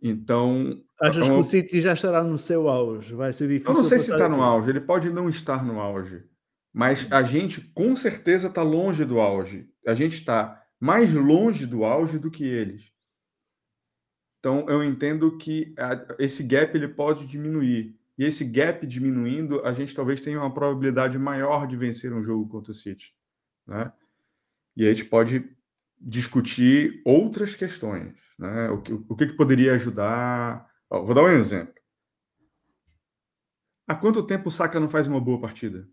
[0.00, 0.82] Então.
[1.00, 3.14] Achas que o City já estará no seu auge?
[3.14, 3.72] Vai ser difícil.
[3.72, 6.24] Eu não sei se está no auge, ele pode não estar no auge.
[6.72, 9.68] Mas a gente com certeza está longe do auge.
[9.86, 12.91] A gente está mais longe do auge do que eles.
[14.42, 15.72] Então eu entendo que
[16.18, 17.96] esse gap ele pode diminuir.
[18.18, 22.48] E esse gap diminuindo, a gente talvez tenha uma probabilidade maior de vencer um jogo
[22.48, 23.14] contra o City.
[23.64, 23.92] Né?
[24.76, 25.48] E a gente pode
[25.96, 28.16] discutir outras questões.
[28.36, 28.68] Né?
[28.70, 30.68] O, que, o que, que poderia ajudar?
[30.90, 31.74] Ó, vou dar um exemplo.
[33.86, 35.88] Há quanto tempo o Saka não faz uma boa partida?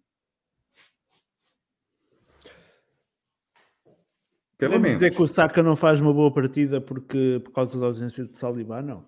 [4.60, 5.00] Pelo Podemos menos.
[5.00, 8.38] dizer que o Saka não faz uma boa partida porque, por causa da ausência de
[8.38, 9.08] Saliba, não.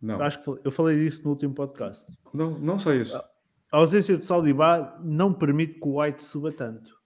[0.00, 0.18] Não.
[0.22, 2.10] Acho que eu falei disso no último podcast.
[2.32, 3.14] Não, não só isso.
[3.14, 6.96] A ausência de Saliba não permite que o White suba tanto.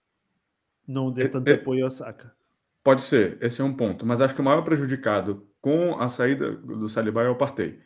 [0.87, 2.33] Não dê é, tanto é, apoio ao Saka.
[2.81, 4.05] Pode ser, esse é um ponto.
[4.05, 7.81] Mas acho que o maior prejudicado com a saída do Saliba é o Partey.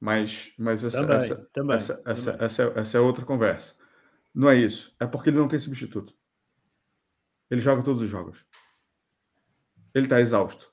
[0.00, 2.12] Mas, mas essa, também, essa, também, essa, também.
[2.12, 3.74] Essa, essa, essa é outra conversa.
[4.34, 4.96] Não é isso.
[4.98, 6.14] É porque ele não tem substituto.
[7.50, 8.46] Ele joga todos os jogos
[9.94, 10.72] ele está exausto.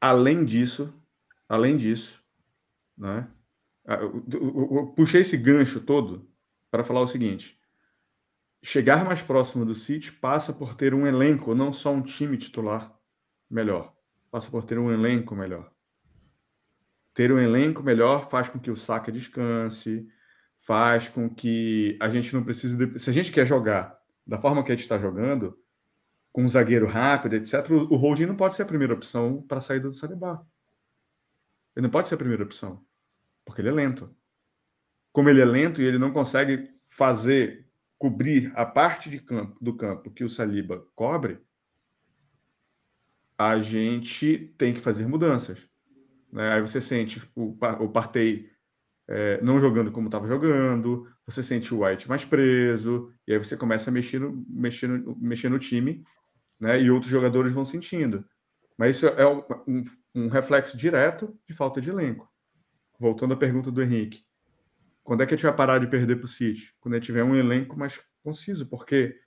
[0.00, 0.94] Além disso,
[1.48, 2.22] além disso,
[2.96, 3.28] né?
[3.84, 6.30] Eu, puxei esse gancho todo
[6.70, 7.58] para falar o seguinte:
[8.62, 12.94] chegar mais próximo do City passa por ter um elenco, não só um time titular
[13.50, 13.94] melhor,
[14.30, 15.70] passa por ter um elenco melhor.
[17.12, 20.08] Ter um elenco melhor faz com que o Saka descanse,
[20.60, 22.76] faz com que a gente não precise.
[22.76, 22.98] De...
[22.98, 25.58] Se a gente quer jogar da forma que a gente está jogando,
[26.32, 29.60] com um zagueiro rápido, etc., o holding não pode ser a primeira opção para a
[29.60, 30.46] saída do Saliba.
[31.74, 32.84] Ele não pode ser a primeira opção,
[33.44, 34.14] porque ele é lento.
[35.12, 37.66] Como ele é lento e ele não consegue fazer,
[37.98, 41.40] cobrir a parte de campo, do campo que o Saliba cobre,
[43.36, 45.68] a gente tem que fazer mudanças.
[46.32, 46.52] Né?
[46.52, 48.50] Aí você sente o, o Partey
[49.08, 53.56] é, não jogando como estava jogando, você sente o White mais preso, e aí você
[53.56, 56.04] começa a mexer no, mexer no, mexer no time
[56.60, 56.80] né?
[56.80, 58.24] E outros jogadores vão sentindo.
[58.76, 62.30] Mas isso é um, um, reflexo direto de falta de elenco.
[62.98, 64.24] Voltando à pergunta do Henrique.
[65.02, 66.74] Quando é que a gente vai parar de perder para o City?
[66.80, 69.18] Quando a gente tiver um elenco mais conciso, porque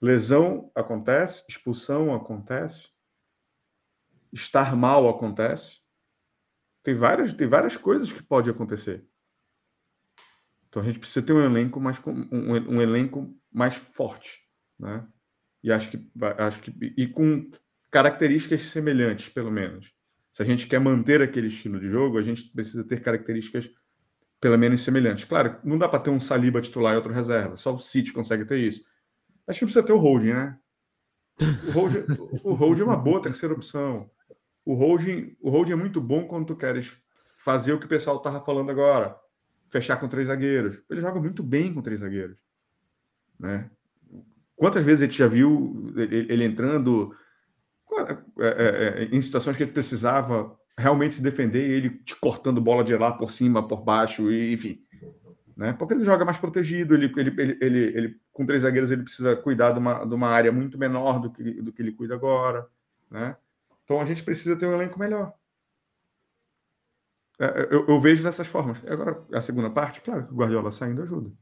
[0.00, 2.88] lesão acontece, expulsão acontece,
[4.32, 5.80] estar mal acontece.
[6.82, 9.06] Tem várias, tem várias coisas que pode acontecer.
[10.68, 14.40] Então a gente precisa ter um elenco mais um, um elenco mais forte,
[14.78, 15.06] né?
[15.62, 17.50] E acho que, acho que e com
[17.90, 19.92] características semelhantes, pelo menos.
[20.32, 23.70] Se a gente quer manter aquele estilo de jogo, a gente precisa ter características
[24.40, 25.24] pelo menos semelhantes.
[25.24, 27.56] Claro, não dá para ter um Saliba titular e outro reserva.
[27.56, 28.84] Só o City consegue ter isso.
[29.46, 30.58] Acho que precisa ter o holding, né?
[31.68, 32.04] O holding,
[32.44, 34.10] o holding é uma boa terceira opção.
[34.64, 36.96] O holding, o holding é muito bom quando tu queres
[37.38, 39.16] fazer o que o pessoal estava falando agora.
[39.68, 40.80] Fechar com três zagueiros.
[40.88, 42.36] Ele joga muito bem com três zagueiros.
[43.38, 43.70] Né?
[44.60, 47.16] Quantas vezes gente já viu ele entrando
[47.98, 52.60] é, é, é, em situações que ele precisava realmente se defender e ele te cortando
[52.60, 54.84] bola de lá por cima, por baixo, e, enfim.
[55.56, 55.72] Né?
[55.72, 59.34] Porque ele joga mais protegido, ele, ele, ele, ele, ele com três zagueiros ele precisa
[59.34, 62.68] cuidar de uma, de uma área muito menor do que, do que ele cuida agora.
[63.10, 63.34] Né?
[63.82, 65.32] Então a gente precisa ter um elenco melhor.
[67.70, 68.78] Eu, eu, vejo dessas formas.
[68.86, 71.32] Agora, a segunda parte, claro que o Guardiola saindo ajuda.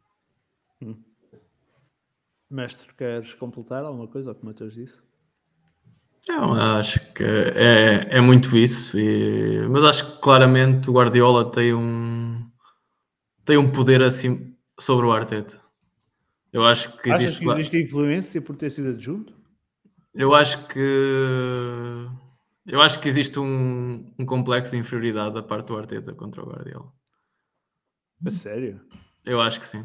[0.80, 1.07] Hum.
[2.50, 5.02] Mestre, queres completar alguma coisa ao que o Matheus disse?
[6.28, 11.72] Não, acho que é, é muito isso, e, mas acho que claramente o Guardiola tem
[11.72, 12.46] um
[13.44, 15.58] tem um poder assim sobre o Arteta.
[16.52, 17.44] Eu acho que Achas existe.
[17.44, 19.34] que existe influência por ter sido adjunto?
[20.14, 22.06] Eu acho que
[22.66, 26.46] eu acho que existe um, um complexo de inferioridade da parte do Arteta contra o
[26.46, 26.92] Guardiola.
[28.26, 28.80] A sério?
[29.24, 29.84] Eu acho que sim.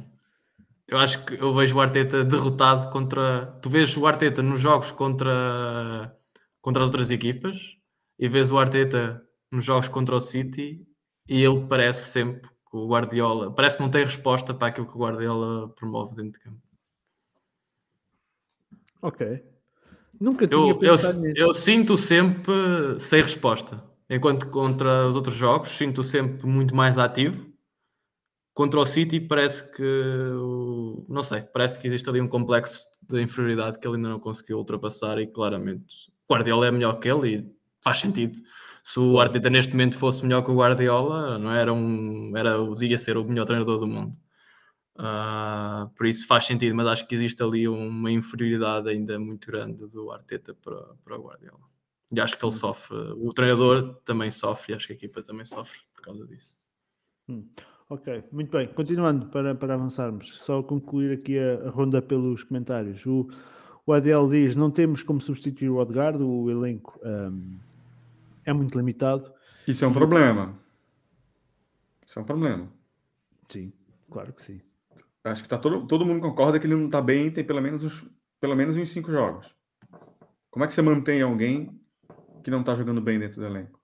[0.93, 3.47] Eu acho que eu vejo o Arteta derrotado contra.
[3.63, 6.15] Tu vês o Arteta nos jogos contra,
[6.61, 7.77] contra as outras equipas
[8.19, 10.85] e vês o Arteta nos jogos contra o City
[11.27, 14.95] e ele parece sempre que o Guardiola parece que não tem resposta para aquilo que
[14.95, 16.61] o Guardiola promove dentro de campo.
[19.01, 19.43] Ok.
[20.21, 21.41] Nunca tinha Eu, eu, pensado nisso.
[21.41, 23.83] eu sinto sempre sem resposta.
[24.07, 27.51] Enquanto contra os outros jogos sinto sempre muito mais ativo.
[28.53, 29.81] Contra o City parece que
[31.09, 34.57] não sei, parece que existe ali um complexo de inferioridade que ele ainda não conseguiu
[34.59, 38.39] ultrapassar e claramente o Guardiola é melhor que ele e faz sentido.
[38.83, 42.97] Se o Arteta neste momento fosse melhor que o Guardiola, não era um, era, ia
[42.97, 44.17] ser o melhor treinador do mundo.
[44.95, 49.87] Ah, por isso faz sentido, mas acho que existe ali uma inferioridade ainda muito grande
[49.87, 51.73] do Arteta para, para o Guardiola.
[52.11, 55.45] E acho que ele sofre, o treinador também sofre, e acho que a equipa também
[55.45, 56.53] sofre por causa disso.
[57.27, 57.49] Hum,
[57.89, 58.67] Ok, muito bem.
[58.73, 63.05] Continuando para, para avançarmos, só concluir aqui a, a ronda pelos comentários.
[63.05, 63.27] O,
[63.85, 67.59] o ADL diz: não temos como substituir o Odegaard, o elenco hum,
[68.45, 69.31] é muito limitado.
[69.67, 70.57] Isso é um problema.
[72.05, 72.71] Isso é um problema.
[73.49, 73.73] Sim,
[74.09, 74.61] claro que sim.
[75.23, 77.83] Acho que tá todo, todo mundo concorda que ele não está bem tem pelo menos,
[77.83, 78.05] uns,
[78.39, 79.55] pelo menos uns cinco jogos.
[80.51, 81.79] Como é que você mantém alguém
[82.43, 83.79] que não está jogando bem dentro do elenco?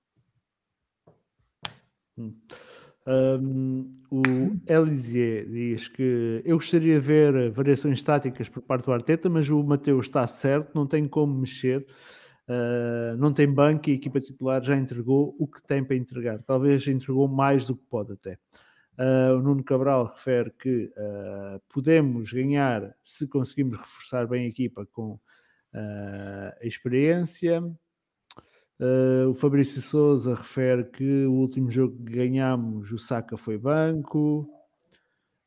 [3.09, 4.21] Um, o
[4.67, 9.63] Elisier diz que eu gostaria de ver variações táticas por parte do Arteta, mas o
[9.63, 11.87] Mateus está certo, não tem como mexer,
[12.47, 16.43] uh, não tem banco e a equipa titular já entregou o que tem para entregar.
[16.43, 18.37] Talvez entregou mais do que pode até.
[18.99, 24.85] Uh, o Nuno Cabral refere que uh, podemos ganhar se conseguimos reforçar bem a equipa
[24.85, 25.19] com
[25.71, 27.61] a experiência.
[28.79, 34.49] Uh, o Fabrício Souza refere que o último jogo que ganhámos, o Saka foi banco.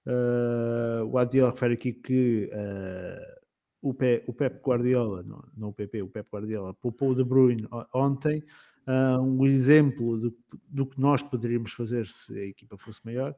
[0.07, 3.41] Uh, o Adil refere aqui que uh,
[3.81, 7.25] o, Pe, o Pep Guardiola, não, não, o PP, o Pep Guardiola, poupou o De
[7.25, 8.43] Bruyne ontem.
[8.87, 10.37] um exemplo do,
[10.69, 13.35] do, que nós poderíamos fazer se a equipa fosse maior.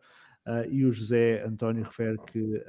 [0.68, 2.62] e o José António refere que,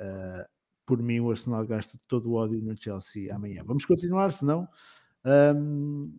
[0.86, 3.64] por mim, o Arsenal gasta todo o ódio no Chelsea amanhã.
[3.66, 4.68] Vamos continuar, senão.
[5.26, 6.14] Um,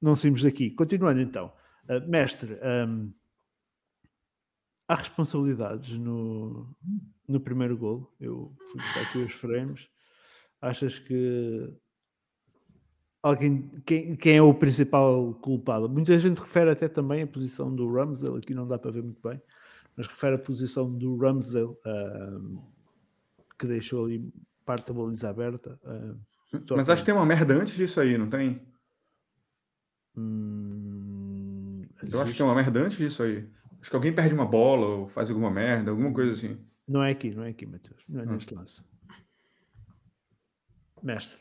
[0.00, 0.70] não saímos daqui.
[0.70, 1.52] Continuando então,
[1.88, 2.58] uh, mestre,
[2.88, 3.12] um,
[4.88, 6.74] há responsabilidades no,
[7.28, 8.12] no primeiro gol.
[8.18, 9.88] Eu fui buscar aqui os frames.
[10.60, 11.72] Achas que
[13.22, 15.88] alguém quem, quem é o principal culpado?
[15.88, 19.22] Muita gente refere até também a posição do Ramsdale, aqui não dá para ver muito
[19.26, 19.40] bem,
[19.96, 22.60] mas refere a posição do Ramsdale um,
[23.58, 24.32] que deixou ali
[24.64, 25.78] parte da baliza aberta.
[25.84, 26.18] Uh,
[26.76, 28.60] mas acho que tem uma merda antes disso aí, não tem?
[30.16, 33.48] Hum, eu acho que tem uma merda antes disso aí.
[33.80, 36.58] Acho que alguém perde uma bola ou faz alguma merda, alguma coisa assim.
[36.86, 38.02] Não é aqui, não é aqui, Matheus.
[38.08, 38.32] Não é hum.
[38.32, 38.82] neste lance.
[41.02, 41.38] Mestre.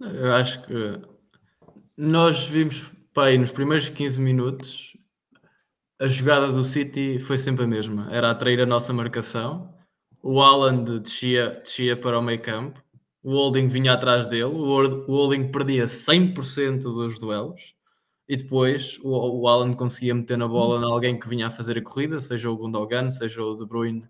[0.00, 0.74] Eu acho que
[1.96, 4.96] nós vimos, pai, nos primeiros 15 minutos,
[6.00, 8.08] a jogada do City foi sempre a mesma.
[8.12, 9.74] Era atrair a nossa marcação.
[10.22, 12.82] O Haaland descia, descia para o meio campo.
[13.28, 14.44] O Holding vinha atrás dele.
[14.44, 17.74] O Holding perdia 100% dos duelos
[18.26, 21.76] e depois o, o Alan conseguia meter na bola em alguém que vinha a fazer
[21.76, 24.08] a corrida, seja o Gundogan, seja o De Bruyne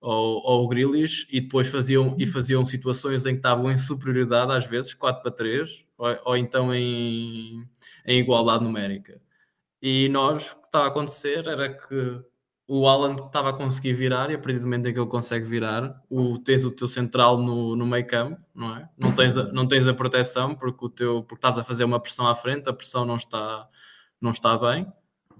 [0.00, 4.50] ou, ou o Grealish, e depois faziam, e faziam situações em que estavam em superioridade,
[4.50, 7.64] às vezes 4 para 3, ou, ou então em,
[8.04, 9.20] em igualdade numérica.
[9.80, 12.20] E nós, o que estava a acontecer era que
[12.70, 15.46] o Alan estava a conseguir virar e a partir do momento em que ele consegue
[15.46, 18.86] virar, o, tens o teu central no, no meio campo, não é?
[18.98, 21.98] Não tens, a, não tens a proteção porque, o teu, porque estás a fazer uma
[21.98, 23.66] pressão à frente, a pressão não está,
[24.20, 24.86] não está bem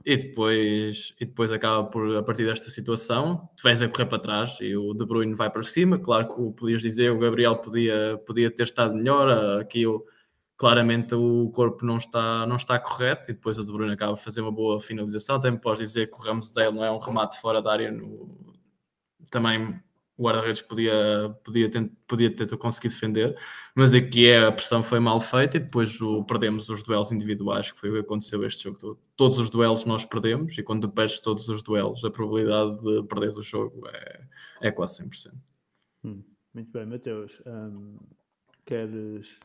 [0.06, 4.18] e depois, e depois acaba por, a partir desta situação, tu vens a correr para
[4.18, 8.18] trás e o De Bruyne vai para cima, claro que podias dizer o Gabriel podia,
[8.26, 10.02] podia ter estado melhor, aqui o
[10.58, 14.22] claramente o corpo não está, não está correto e depois o De Bruyne acaba de
[14.22, 15.38] fazer uma boa finalização.
[15.38, 17.92] Também podes dizer que o Ramos dele não é um remate fora da área.
[17.92, 18.36] No...
[19.30, 19.80] Também
[20.16, 23.38] o guarda-redes podia, podia, ter, podia ter conseguido defender,
[23.72, 27.70] mas aqui é, a pressão foi mal feita e depois o, perdemos os duelos individuais,
[27.70, 28.98] que foi o que aconteceu este jogo todo.
[29.14, 33.28] Todos os duelos nós perdemos e quando perdes todos os duelos, a probabilidade de perder
[33.28, 34.24] o jogo é,
[34.62, 35.34] é quase 100%.
[36.02, 37.40] Hum, muito bem, Mateus.
[37.46, 37.96] Um,
[38.66, 39.38] queres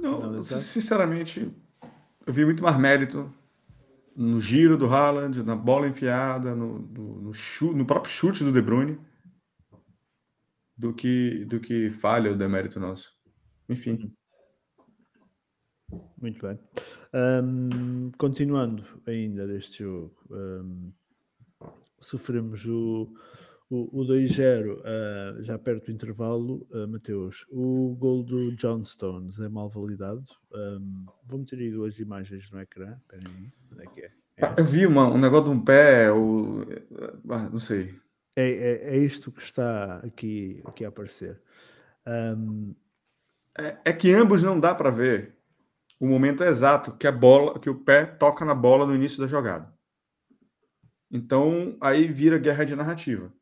[0.00, 1.50] Não, sinceramente,
[2.26, 3.32] eu vi muito mais mérito
[4.14, 8.52] no giro do Haaland, na bola enfiada, no, no, no, chute, no próprio chute do
[8.52, 8.98] De Bruyne,
[10.76, 13.12] do que, do que falha o demérito nosso.
[13.68, 14.12] Enfim.
[16.20, 16.58] Muito bem.
[17.14, 20.92] Um, continuando ainda deste jogo, um,
[22.00, 23.12] sofremos o,
[23.68, 26.66] o, o 2-0 uh, já perto do intervalo.
[26.70, 30.22] Uh, Mateus, o gol do John Stones é mal validado.
[30.52, 32.96] Um, vou meter aí duas imagens no ecrã.
[33.02, 34.10] Espera aí, onde é que é?
[34.36, 36.64] é eu vi uma, um negócio de um pé, ou,
[37.28, 37.94] ah, não sei.
[38.36, 41.40] É, é, é, isto que está aqui, aqui a aparecer.
[42.06, 42.74] Um...
[43.58, 45.34] É, é, que ambos não dá para ver
[45.98, 49.26] o momento exato que a bola, que o pé toca na bola no início da
[49.26, 49.74] jogada.
[51.10, 53.32] Então aí vira guerra de narrativa.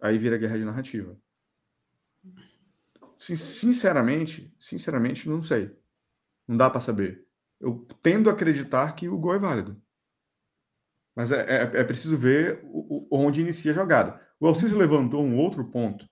[0.00, 1.16] Aí vira guerra de narrativa.
[3.18, 5.76] Sinceramente, sinceramente, não sei.
[6.48, 7.26] Não dá para saber.
[7.60, 9.80] Eu tendo a acreditar que o gol é válido.
[11.14, 14.20] Mas é, é, é preciso ver o, o, onde inicia a jogada.
[14.40, 16.08] O Alciso levantou um outro ponto.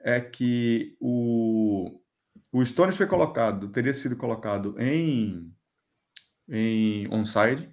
[0.00, 2.00] É que o,
[2.50, 5.54] o Stones foi colocado, teria sido colocado em,
[6.48, 7.70] em onside,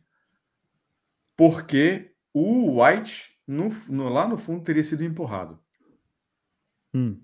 [1.37, 5.59] porque o White, no, no, lá no fundo, teria sido empurrado.
[6.93, 7.19] Hum.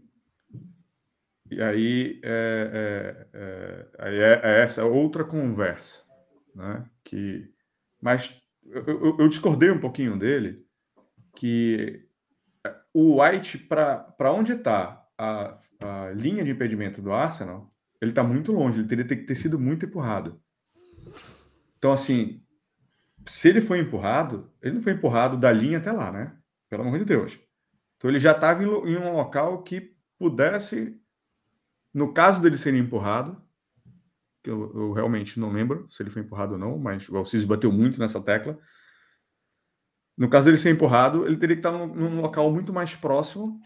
[1.52, 6.04] E aí é, é, é, aí é, é essa outra conversa.
[6.54, 6.86] Né?
[7.04, 7.52] Que,
[8.02, 10.66] mas eu, eu, discordei um pouquinho dele,
[11.36, 12.06] que
[12.94, 18.52] o White, para onde está a, a linha de impedimento do Arsenal, ele está muito
[18.52, 20.42] longe, ele teria que ter sido muito empurrado.
[21.78, 22.44] Então, assim,
[23.30, 26.36] se ele foi empurrado, ele não foi empurrado da linha até lá, né?
[26.68, 27.40] Pelo amor de Deus.
[27.96, 31.00] Então, ele já estava em, em um local que pudesse,
[31.94, 33.42] no caso dele ser empurrado,
[34.44, 37.46] que eu, eu, realmente não lembro se ele foi empurrado ou não, mas o Alcides
[37.46, 38.58] bateu muito nessa tecla.
[40.18, 43.62] No caso dele ser empurrado, ele teria que estar num, num local muito mais próximo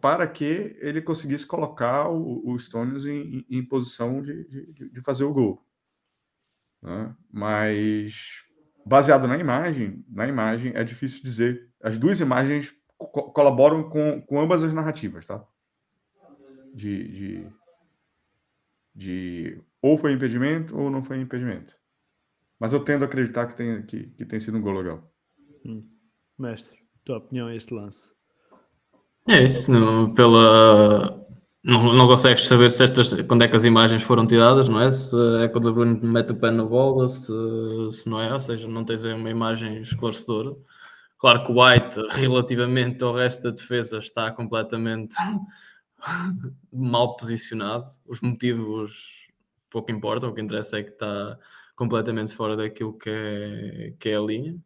[0.00, 5.24] para que ele conseguisse colocar o, o Stones em, em, posição de, de, de, fazer
[5.24, 5.64] o gol.
[6.82, 7.14] Né?
[7.30, 8.42] Mas
[8.84, 11.70] baseado na imagem, na imagem é difícil dizer.
[11.82, 15.44] As duas imagens co colaboram com, com ambas as narrativas, tá?
[16.74, 17.46] De, de,
[18.94, 21.76] de ou foi impedimento ou não foi impedimento.
[22.58, 25.12] Mas eu tendo a acreditar que tem, que, que tem sido um gol legal.
[25.66, 25.88] Hum.
[26.38, 28.10] Mestre, tua opinião a este lance?
[29.28, 31.21] É isso, não, pela.
[31.64, 34.90] Não, não consegues saber se estas, quando é que as imagens foram tiradas, não é?
[34.90, 37.32] Se é quando o Bruno mete o pé na bola, se,
[37.92, 40.56] se não é, ou seja, não tens aí uma imagem esclarecedora.
[41.18, 45.14] Claro que o White, relativamente ao resto da defesa, está completamente
[46.72, 47.84] mal posicionado.
[48.06, 49.28] Os motivos
[49.70, 51.38] pouco importam, o que interessa é que está
[51.76, 54.56] completamente fora daquilo que é, que é a linha.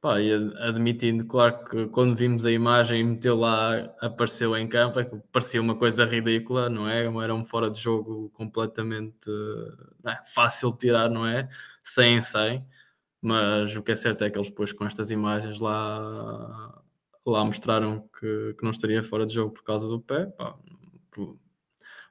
[0.00, 5.00] Pá, e admitindo, claro que quando vimos a imagem e meteu lá, apareceu em campo,
[5.00, 7.04] é parecia uma coisa ridícula, não é?
[7.06, 9.28] Era um fora de jogo completamente
[10.06, 10.16] é?
[10.32, 11.48] fácil de tirar, não é?
[11.82, 12.66] 100 em 100,
[13.20, 16.80] mas o que é certo é que eles depois com estas imagens lá,
[17.26, 20.26] lá mostraram que, que não estaria fora de jogo por causa do pé.
[20.26, 20.56] Pá,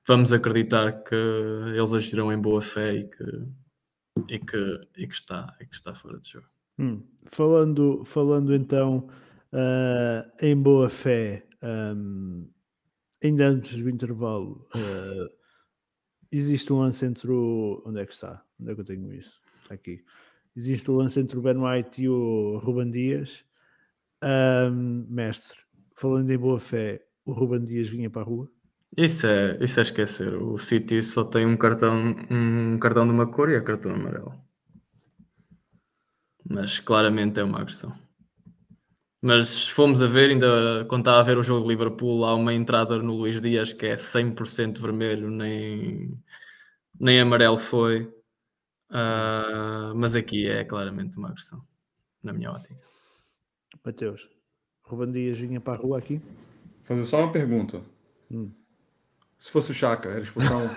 [0.05, 3.23] vamos acreditar que eles agirão em boa fé e que,
[4.29, 6.57] e que, e que, está, e que está fora de jogo.
[6.80, 7.01] Hum.
[7.25, 9.07] Falando, falando então
[9.51, 12.47] uh, em boa fé, um,
[13.23, 15.30] ainda antes do intervalo, uh,
[16.32, 17.82] existe um lance entre o.
[17.86, 18.43] Onde é que está?
[18.59, 19.41] Onde é que eu tenho isso?
[19.61, 20.03] Está aqui.
[20.55, 23.45] Existe um lance entre o Ben White e o Ruben Dias.
[24.23, 25.59] Um, mestre,
[25.95, 28.49] falando em boa fé, o Ruben Dias vinha para a rua?
[28.95, 30.34] Isso é, isso é esquecer.
[30.34, 34.46] O City só tem um cartão, um cartão de uma cor e é cartão amarelo
[36.49, 37.93] mas claramente é uma agressão.
[39.21, 42.35] Mas se fomos a ver, ainda quando estava a ver o jogo de Liverpool, há
[42.35, 46.21] uma entrada no Luís Dias que é 100% vermelho, nem,
[46.99, 48.03] nem amarelo foi.
[48.89, 51.61] Uh, mas aqui é claramente uma agressão,
[52.23, 52.79] na minha ótica.
[53.83, 54.29] Mateus,
[54.83, 56.21] Ruben Dias vinha para a rua aqui?
[56.83, 57.81] Fazer só uma pergunta.
[58.31, 58.51] Hum.
[59.37, 60.67] Se fosse o Chaka, era expulsão?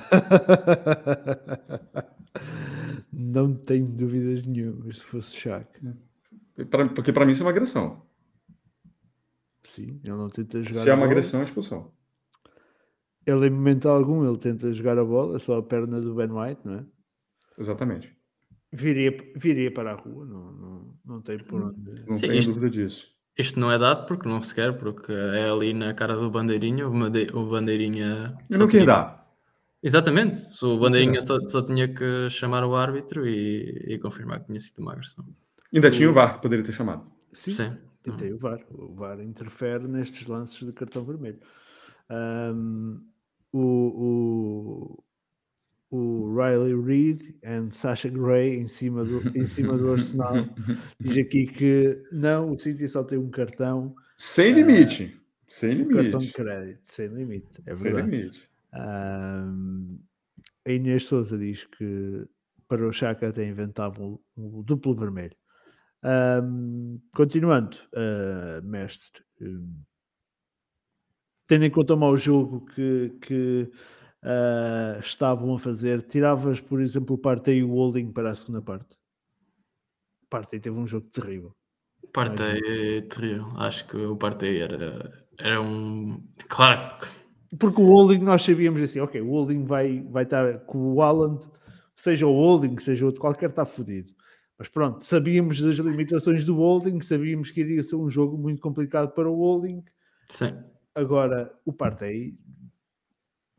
[3.12, 5.80] Não tenho dúvidas nenhuma se fosse Shaq.
[6.94, 8.02] Porque para mim isso é uma agressão.
[9.62, 10.80] Sim, ele não tenta jogar.
[10.82, 11.92] Se é uma agressão, é expulsão.
[13.26, 16.30] Ele, em momento algum, ele tenta jogar a bola, é só a perna do Ben
[16.30, 16.86] White, não é?
[17.58, 18.16] Exatamente.
[18.72, 22.04] Viria, viria para a rua, não, não, não tem por onde.
[22.06, 23.12] Não Sim, tenho isto, dúvida disso.
[23.36, 26.88] Isto não é dado porque não se quer, porque é ali na cara do bandeirinha,
[26.88, 28.36] o bandeirinha.
[28.48, 29.19] E não quer dar.
[29.82, 30.36] Exatamente.
[30.38, 34.60] Se o bandeirinha só, só tinha que chamar o árbitro e, e confirmar que tinha
[34.60, 35.24] sido uma agressão.
[35.72, 37.10] Ainda tinha o VAR que poderia ter chamado.
[37.32, 37.78] Sim, Sim.
[38.02, 38.60] tentei o VAR.
[38.70, 41.38] O VAR interfere nestes lances de cartão vermelho.
[42.10, 43.00] Um,
[43.52, 45.04] o,
[45.90, 50.34] o, o Riley Reid e Sasha Gray em cima do, em cima do Arsenal
[51.00, 55.16] diz aqui que não, o City só tem um cartão, Sem limite.
[55.48, 56.32] Sem um cartão de limite.
[56.32, 57.62] crédito, sem limite.
[57.66, 58.16] É Sem verdade.
[58.16, 58.49] limite.
[58.74, 60.00] Um,
[60.66, 62.26] a Inês Souza diz que
[62.68, 65.36] para o Chaka até inventavam o, duplo vermelho.
[66.04, 69.82] Um, continuando, uh, mestre, um,
[71.46, 73.70] tendo em conta o mau jogo que, que
[74.22, 78.62] uh, estavam a fazer, tiravas, por exemplo, o Partey e o Holding para a segunda
[78.62, 78.96] parte?
[80.30, 81.54] Partey teve um jogo terrível.
[82.12, 83.52] Partey é terrível.
[83.56, 86.24] Acho que o Partey era, era um.
[86.48, 87.08] Claro que
[87.58, 91.46] Porque o Holding nós sabíamos assim, ok, o Holding vai, vai estar com o Haaland,
[91.96, 94.12] seja o Holding, seja outro qualquer, está fodido.
[94.58, 99.12] Mas pronto, sabíamos das limitações do Holding, sabíamos que iria ser um jogo muito complicado
[99.12, 99.82] para o Holding.
[100.28, 100.54] sim.
[100.92, 102.36] Agora, o Partey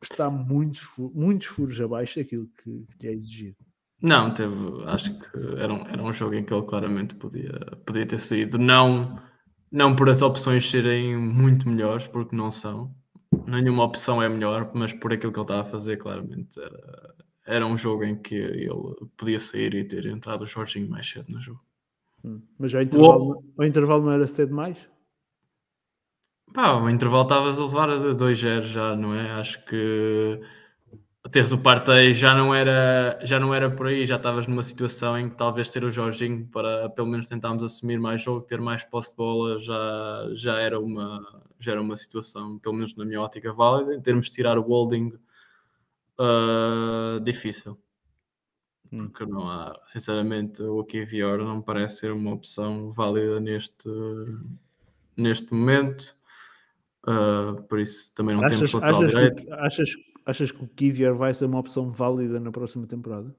[0.04, 0.82] está muitos,
[1.14, 3.58] muitos furos abaixo daquilo que, que lhe é exigido.
[4.02, 4.56] Não, teve.
[4.86, 8.58] Acho que era um, era um jogo em que ele claramente podia, podia ter saído.
[8.58, 9.20] Não,
[9.72, 12.94] não por as opções serem muito melhores, porque não são.
[13.48, 17.16] Nenhuma opção é melhor, mas por aquilo que ele estava a fazer, claramente era,
[17.46, 21.32] era um jogo em que ele podia sair e ter entrado o Jorginho mais cedo
[21.32, 21.62] no jogo.
[22.24, 22.42] Hum.
[22.58, 24.90] Mas ao intervalo, ao intervalo não era cedo mais?
[26.54, 29.32] Pá, o intervalo estavas a levar a 2-0 já, não é?
[29.32, 30.42] Acho que
[31.32, 35.18] teres o Partey já não era já não era por aí, já estavas numa situação
[35.18, 38.84] em que talvez ter o Jorginho para pelo menos tentarmos assumir mais jogo, ter mais
[38.84, 43.22] posse de bola, já, já era uma já era uma situação, pelo menos na minha
[43.22, 43.96] ótica, válida.
[43.96, 45.14] Em termos de tirar o holding,
[46.18, 47.78] ah, difícil.
[48.92, 49.08] Hum.
[49.08, 53.88] Porque não há, sinceramente, o Kivior não me parece ser uma opção válida neste,
[55.16, 56.16] neste momento.
[57.08, 59.42] Ah, por isso também não temos Achas, lateral achas, direito.
[59.44, 59.90] que, achas,
[60.26, 63.36] achas que o Kivior vai ser uma opção válida na próxima temporada?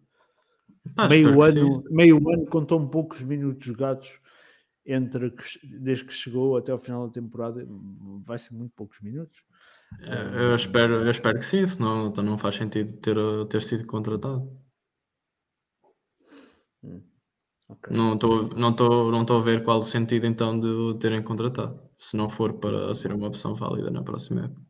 [0.84, 1.84] Espero meio, ano, sim.
[1.90, 4.20] meio ano com tão poucos minutos jogados
[4.84, 7.64] entre desde que chegou até ao final da temporada
[8.26, 9.44] vai ser muito poucos minutos.
[10.00, 13.16] Eh, Eu espero, eu espero que sim, senão então não faz sentido ter,
[13.48, 14.50] ter sido contratado.
[17.68, 17.96] Ok.
[17.96, 21.22] Não estou não estou não estou a ver qual o sentido então de o terem
[21.22, 24.62] contratado, se não for para ser uma opção válida na próxima época.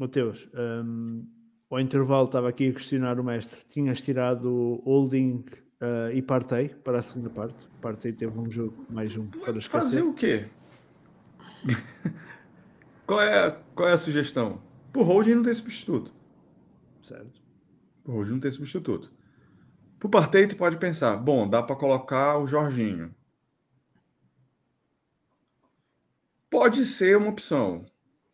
[0.00, 1.26] Mateus, hum,
[1.68, 3.60] ao intervalo estava aqui a questionar o mestre.
[3.66, 5.44] Tinhas tirado Holding
[5.78, 7.68] uh, e Partey para a segunda parte.
[7.82, 9.68] Partey teve um jogo, mais um para esquecer.
[9.68, 10.48] Fazer o quê?
[13.06, 14.62] qual, é, qual é a sugestão?
[14.90, 16.14] Por holding não tem substituto.
[17.02, 17.42] Certo.
[18.02, 19.12] Por holding não tem substituto.
[19.98, 23.14] Pro Partey, tu pode pensar, bom, dá para colocar o Jorginho.
[26.48, 27.84] Pode ser uma opção.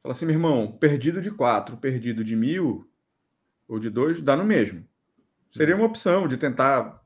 [0.07, 2.89] Fala assim, meu irmão, perdido de 4, perdido de mil,
[3.69, 4.87] ou de 2, dá no mesmo.
[5.51, 7.03] Seria uma opção de tentar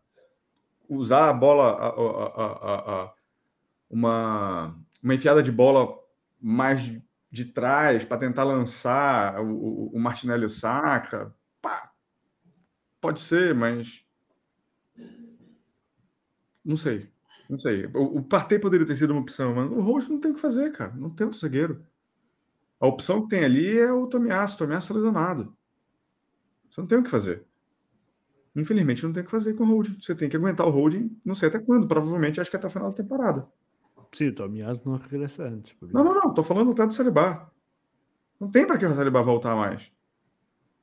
[0.88, 3.14] usar a bola, a- a- a-
[3.90, 5.94] uma, uma enfiada de bola
[6.40, 7.02] mais de,
[7.46, 11.34] trás para tentar lançar o, o, o Martinelli o Sacra.
[11.62, 11.92] Pá,
[13.00, 14.04] pode ser, mas
[16.64, 17.08] não sei.
[17.48, 17.86] Não sei.
[17.86, 18.22] O, o
[18.58, 20.92] poderia ter sido uma opção, mas o Roxo não tem o que fazer, cara.
[20.94, 21.84] Não tem outro zagueiro.
[22.80, 24.56] A opção que tem ali é o Tomiasso.
[24.56, 25.54] Tomiasso lesionado.
[26.68, 27.44] Você não tem o que fazer.
[28.56, 29.96] Infelizmente, não tem o que fazer com o holding.
[30.00, 31.86] Você tem que aguentar o holding, não sei até quando.
[31.86, 33.46] Provavelmente, acho que até o final da temporada.
[34.12, 35.72] Sim, o Tomiyasu não regressa antes.
[35.74, 36.34] por Não, não, não.
[36.34, 37.52] Tô falando até do Saliba.
[38.40, 39.92] Não tem para que o Saliba voltar mais.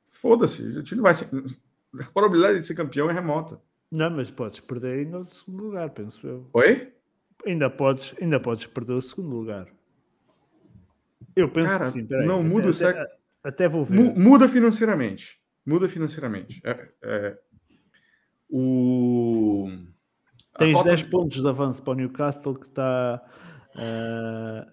[0.08, 0.62] Foda-se.
[0.62, 1.28] O time vai ser...
[1.98, 3.60] A probabilidade de ser campeão é remota.
[3.90, 6.46] Não, mas podes perder ainda o segundo lugar, penso eu.
[6.52, 6.92] Oi?
[7.46, 9.66] Ainda podes, ainda podes perder o segundo lugar.
[11.40, 12.06] Eu penso Cara, que sim.
[12.06, 12.26] peraí.
[12.26, 13.94] não muda o até, sec- até, até vou ver.
[13.94, 15.40] Mu- Muda financeiramente.
[15.64, 16.60] Muda financeiramente.
[16.64, 17.38] É, é,
[18.50, 19.68] o...
[20.58, 23.22] Tens cota- 10 pontos de avanço para o Newcastle que está.
[23.76, 24.66] ah,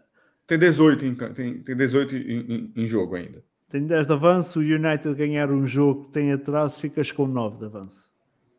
[0.47, 3.43] Tem 18 em, tem, tem 18 em, em- em jogo ainda.
[3.69, 4.59] tem 10 de avanço.
[4.59, 8.09] O United ganhar um jogo que tem atraso, ficas com 9 de avanço.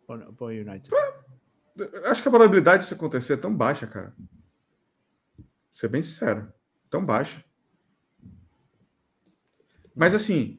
[0.06, 0.90] Para o- para o United.
[2.04, 4.14] Acho que a probabilidade disso acontecer é tão baixa, cara.
[5.36, 6.48] Vou ser bem sincero.
[6.88, 7.44] Tão baixa.
[9.96, 10.58] Mas assim,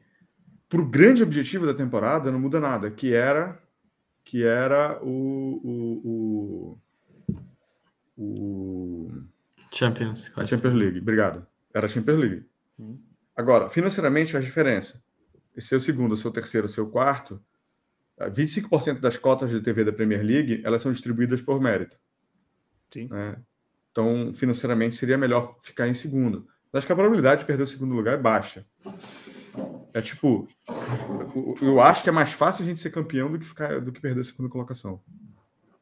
[0.68, 3.62] pro grande objetivo da temporada não muda nada, que era
[4.24, 6.78] que era o o,
[8.18, 9.22] o, o
[9.72, 10.32] Champions.
[10.36, 10.98] a Champions League.
[10.98, 11.46] Obrigado.
[11.72, 12.44] Era a Champions League.
[13.36, 15.02] Agora, financeiramente faz diferença.
[15.58, 17.40] ser o segundo, ser o terceiro, ser o quarto,
[18.20, 21.96] 25% das cotas de TV da Premier League elas são distribuídas por mérito.
[22.90, 23.08] Sim.
[23.08, 23.36] Né?
[23.92, 26.48] Então, financeiramente, seria melhor ficar em segundo.
[26.72, 28.66] Acho que a probabilidade de perder o segundo lugar é baixa.
[29.98, 30.46] É tipo,
[31.60, 34.00] eu acho que é mais fácil a gente ser campeão do que, ficar, do que
[34.00, 35.02] perder a segunda colocação.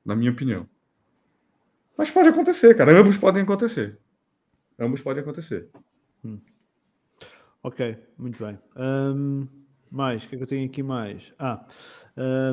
[0.02, 0.66] Na minha opinião.
[1.98, 2.98] Mas pode acontecer, cara.
[2.98, 3.98] Ambos podem acontecer.
[4.78, 5.68] Ambos podem acontecer.
[6.24, 6.40] Hum.
[7.62, 8.58] Ok, muito bem.
[8.74, 9.46] Um,
[9.90, 11.34] mais, o que é que eu tenho aqui mais?
[11.38, 11.66] Ah,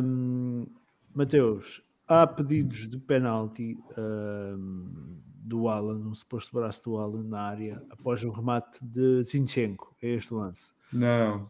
[0.04, 0.68] um,
[1.16, 7.82] Mateus, há pedidos de penalti um, do Alan, um suposto braço do Alan na área
[7.90, 9.96] após um remate de Zinchenko.
[10.02, 10.74] É este o lance?
[10.94, 11.50] Não.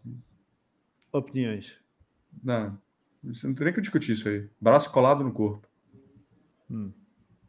[1.11, 1.77] Opiniões?
[2.43, 2.79] Não.
[3.23, 4.49] Você não tem nem que discutir isso aí.
[4.59, 5.67] Braço colado no corpo.
[6.69, 6.91] Hum.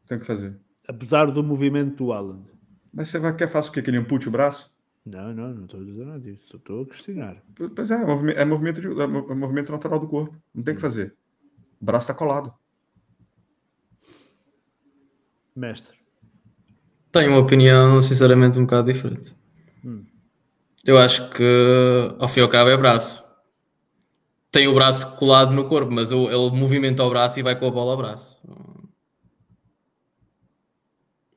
[0.07, 0.59] Tem que fazer.
[0.87, 2.45] Apesar do movimento do Alan.
[2.93, 3.83] Mas você vai, quer fazer o quê?
[3.83, 4.73] Que ele ampute o braço?
[5.05, 6.49] Não, não, não estou a dizer nada disso.
[6.49, 7.43] Só estou a questionar.
[7.75, 10.37] Pois é, é movimento, é movimento, de, é movimento natural do corpo.
[10.55, 10.89] Não tem o que hum.
[10.89, 11.17] fazer.
[11.81, 12.55] O braço está colado.
[15.57, 15.97] Mestre.
[17.13, 19.37] Tenho uma opinião, sinceramente, um bocado diferente.
[19.85, 20.05] Hum.
[20.85, 23.25] Eu acho que, ao fim e ao cabo, é braço.
[24.51, 27.71] Tem o braço colado no corpo, mas ele movimenta o braço e vai com a
[27.71, 28.41] bola ao braço.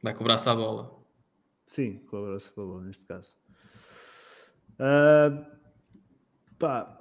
[0.04, 0.92] Vai com o braço à bola.
[1.66, 3.36] Sim, com o braço à bola, neste caso.
[4.74, 5.46] Uh,
[6.60, 6.98] pá,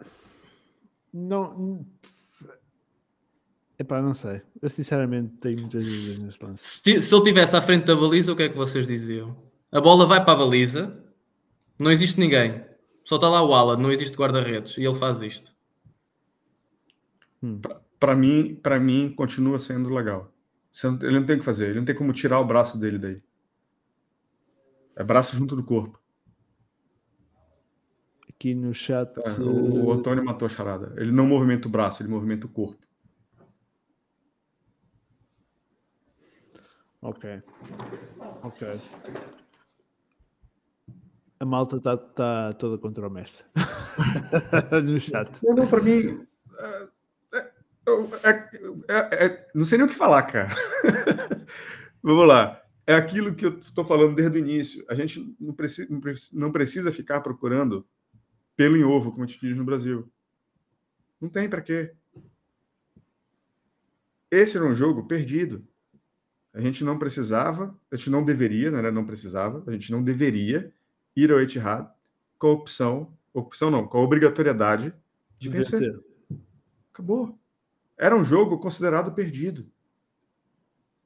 [1.13, 1.85] não,
[3.79, 4.41] Epá, não sei.
[4.63, 6.65] Eu sinceramente tenho muitas dúvidas neste lance.
[6.65, 9.37] Se, se ele estivesse à frente da baliza, o que é que vocês diziam?
[9.71, 11.05] A bola vai para a baliza,
[11.79, 12.65] não existe ninguém.
[13.05, 14.77] Só está lá o Alan, não existe guarda-redes.
[14.77, 15.55] E ele faz isto.
[17.43, 17.61] Hum.
[18.01, 20.33] Para mim, para mim, continua sendo legal.
[21.03, 21.71] Ele não tem o que fazer.
[21.71, 23.23] Ele não tem como tirar o braço dele daí.
[24.97, 26.01] É braço junto do corpo.
[28.29, 29.19] Aqui no chat.
[29.19, 30.95] É, o, o Antônio matou a charada.
[31.01, 32.85] Ele não movimenta o braço, ele movimenta o corpo.
[37.01, 37.43] Ok.
[38.43, 38.81] Ok.
[41.39, 43.47] A malta está tá toda contra o mestre.
[44.85, 45.31] no chat.
[45.43, 46.27] Não, para mim.
[46.59, 46.89] É,
[47.87, 48.31] é,
[48.89, 50.49] é, é, não sei nem o que falar, cara.
[52.03, 52.63] Vamos lá.
[52.87, 54.85] É aquilo que eu estou falando desde o início.
[54.89, 55.89] A gente não precisa,
[56.33, 57.87] não precisa ficar procurando
[58.57, 60.11] pelo em ovo, como a gente diz no Brasil.
[61.21, 61.93] Não tem para quê.
[64.31, 65.67] Esse era um jogo perdido.
[66.55, 70.03] A gente não precisava, a gente não deveria, não era não precisava, a gente não
[70.03, 70.73] deveria
[71.17, 71.89] ir ao Etihad
[72.39, 74.93] com a opção, opção não, com a obrigatoriedade
[75.39, 75.81] de vencer.
[75.81, 76.01] vencer.
[76.93, 77.39] Acabou.
[77.99, 79.67] Era um jogo considerado perdido.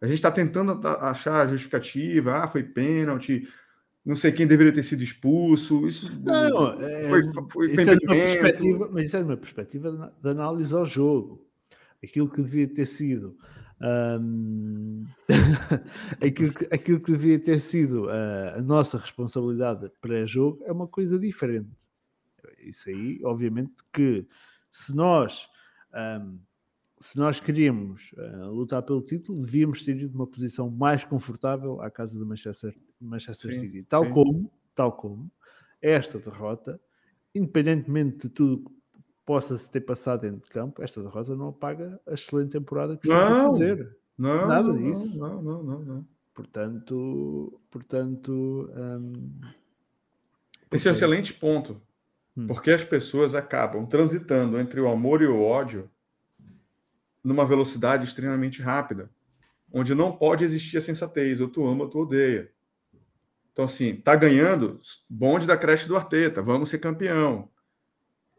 [0.01, 3.47] A gente está tentando achar a justificativa, ah, foi pênalti,
[4.05, 5.87] não sei quem deveria ter sido expulso.
[5.87, 10.75] Isso não, foi, foi, foi isso é perspectiva, mas isso é uma perspectiva de análise
[10.75, 11.47] ao jogo.
[12.03, 13.37] Aquilo que devia ter sido
[13.81, 15.05] um,
[16.21, 21.19] aquilo, que, aquilo que devia ter sido a, a nossa responsabilidade pré-jogo é uma coisa
[21.19, 21.71] diferente.
[22.59, 24.27] Isso aí, obviamente, que
[24.71, 25.49] se nós
[25.95, 26.39] um,
[27.01, 31.91] se nós queríamos uh, lutar pelo título, devíamos ter ido uma posição mais confortável à
[31.91, 34.11] casa do Manchester, Manchester sim, City, tal sim.
[34.11, 35.33] como, tal como
[35.81, 36.79] esta derrota,
[37.35, 38.71] independentemente de tudo
[39.31, 43.29] possa-se ter passado dentro de campo, esta derrota não apaga a excelente temporada que está
[43.29, 43.97] a fazer.
[44.19, 45.17] Não, Nada disso.
[45.17, 46.07] Não, não, não, não.
[46.35, 49.41] Portanto, portanto um,
[50.73, 51.81] esse é um excelente ponto.
[52.37, 52.49] Hum.
[52.49, 55.89] Porque as pessoas acabam transitando entre o amor e o ódio
[57.23, 59.09] numa velocidade extremamente rápida,
[59.73, 62.51] onde não pode existir a sensatez, ou tu ama ou tu odeia.
[63.53, 67.49] Então, assim, tá ganhando, bonde da creche do Arteta, vamos ser campeão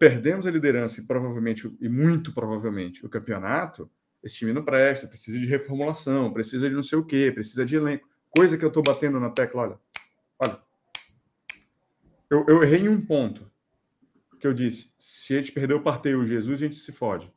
[0.01, 3.87] perdemos a liderança e provavelmente, e muito provavelmente, o campeonato,
[4.23, 7.75] esse time não presta, precisa de reformulação, precisa de não sei o quê, precisa de
[7.75, 8.09] elenco.
[8.35, 9.79] Coisa que eu estou batendo na tecla, olha,
[10.39, 10.59] olha.
[12.31, 13.47] Eu, eu errei em um ponto
[14.39, 17.31] que eu disse: se a gente perdeu o parteio Jesus, a gente se fode.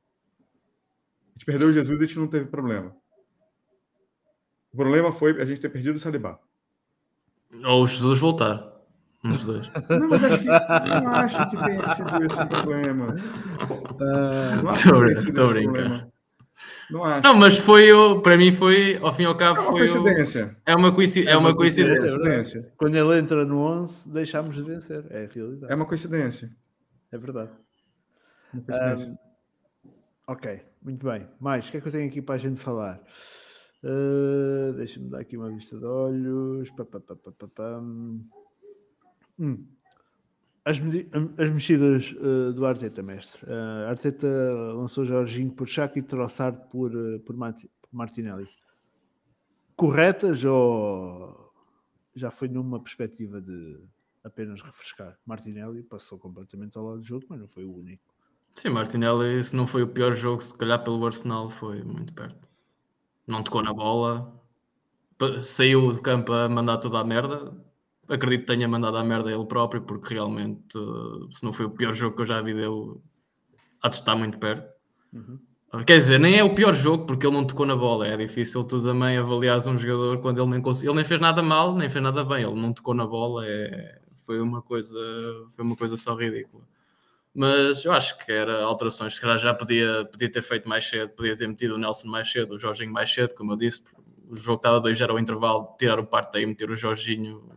[1.29, 2.97] A gente perdeu o Jesus, a gente não teve problema.
[4.73, 6.41] O problema foi a gente ter perdido o Salibá.
[7.63, 8.74] Ou o Jesus voltar.
[9.25, 9.71] Uns dois.
[9.89, 13.15] Não, mas acho que, não acho que tenha sido esse o problema.
[13.15, 16.13] Uh, não acho tô, que tô brincando.
[16.91, 17.23] Não acho.
[17.27, 17.89] Não, mas foi,
[18.23, 20.47] para mim foi, ao fim e ao cabo, é uma foi coincidência.
[20.47, 21.31] O, é uma coincidência.
[21.33, 22.09] É uma coincidência.
[22.09, 22.73] coincidência.
[22.77, 25.05] Quando ele entra no 11, deixamos de vencer.
[25.09, 25.73] É a realidade.
[25.73, 26.51] É uma coincidência.
[27.11, 27.51] É verdade.
[28.53, 29.09] Uma coincidência.
[29.09, 29.93] Um,
[30.27, 31.27] ok, muito bem.
[31.41, 33.01] Mais, o que é que eu tenho aqui para a gente falar?
[33.83, 36.71] Uh, Deixa-me dar aqui uma vista de olhos.
[36.73, 37.81] Pá, pá, pá,
[39.39, 39.67] Hum.
[40.65, 43.45] As, as mexidas uh, do Arteta, mestre.
[43.45, 44.27] Uh, Arteta
[44.75, 48.49] lançou Jorginho por Chaco e Trossard por, uh, por, por Martinelli.
[49.77, 51.53] Corretas ou
[52.15, 53.79] já foi numa perspectiva de
[54.23, 55.19] apenas refrescar?
[55.27, 58.15] Martinelli passou completamente ao lado do jogo, mas não foi o único.
[58.55, 62.49] Sim, Martinelli, se não foi o pior jogo, se calhar pelo Arsenal foi muito perto.
[63.27, 64.41] Não tocou na bola,
[65.43, 67.53] saiu do campo a mandar toda a merda,
[68.09, 70.79] acredito que tenha mandado a merda ele próprio, porque realmente,
[71.33, 72.95] se não foi o pior jogo que eu já vi dele,
[73.83, 74.73] há de estar muito perto.
[75.13, 75.39] Uhum.
[75.83, 78.07] Quer dizer, nem é o pior jogo porque ele não tocou na bola.
[78.07, 80.93] É difícil tu também avaliares um jogador quando ele nem conseguiu.
[80.93, 82.45] Ele nem fez nada mal, nem fez nada bem.
[82.45, 83.45] Ele não tocou na bola.
[83.45, 83.99] É...
[84.25, 84.97] Foi uma coisa,
[85.51, 86.63] foi uma coisa só ridícula.
[87.35, 89.17] Mas eu acho que era alterações.
[89.17, 92.55] Se já podia, podia ter feito mais cedo, podia ter metido o Nelson mais cedo,
[92.55, 93.83] o Jorginho mais cedo, como eu disse.
[94.35, 97.49] O jogo estava 2 era o intervalo, tirar o parte aí, meter o Jorginho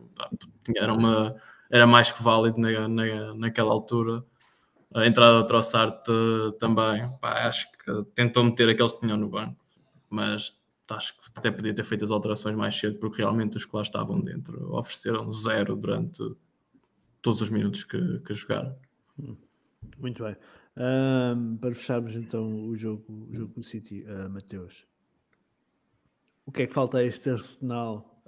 [0.76, 1.34] era, uma,
[1.70, 4.24] era mais que válido na, na, naquela altura.
[4.94, 5.96] A entrada do Trossard
[6.58, 9.56] também, pá, acho que tentou meter aqueles que tinham no banco,
[10.08, 10.56] mas
[10.90, 13.82] acho que até podia ter feito as alterações mais cedo, porque realmente os que lá
[13.82, 16.22] estavam dentro ofereceram zero durante
[17.20, 18.74] todos os minutos que, que jogaram.
[19.98, 20.36] Muito bem.
[20.76, 24.86] Um, para fecharmos então o jogo, o jogo do City, uh, Mateus,
[26.48, 28.24] o que é que falta a este Arsenal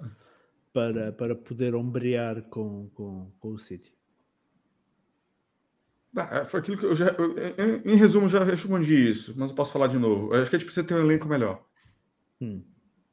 [0.71, 3.91] para, para poder ombrear com, com, com o City?
[6.15, 7.07] Ah, foi aquilo que eu já.
[7.07, 10.35] Eu, em, em, resumo, já respondi isso, mas eu posso falar de novo.
[10.35, 11.65] Eu acho que a gente precisa ter um elenco melhor.
[12.39, 12.63] Hum.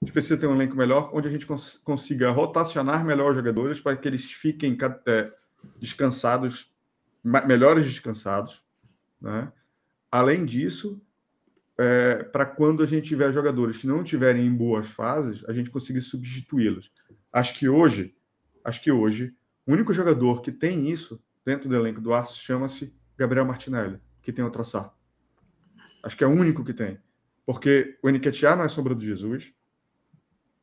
[0.03, 3.37] A gente precisa ter um elenco melhor onde a gente cons consiga rotacionar melhor os
[3.37, 5.31] jogadores para que eles fiquem é,
[5.79, 6.71] descansados,
[7.25, 8.63] melhores descansados.
[9.19, 9.51] Né?
[10.11, 11.01] Além disso,
[11.79, 15.71] é, para quando a gente tiver jogadores que não estiverem em boas fases, a gente
[15.71, 16.93] consiga substituí-los.
[17.33, 18.17] Acho que hoje,
[18.65, 19.33] acho que hoje,
[19.65, 24.33] o único jogador que tem isso dentro do elenco do Arsenal chama-se Gabriel Martinelli, que
[24.33, 24.93] tem o traçar.
[26.03, 26.99] Acho que é o único que tem.
[27.47, 29.53] Porque o Nketiah não é sombra do Jesus.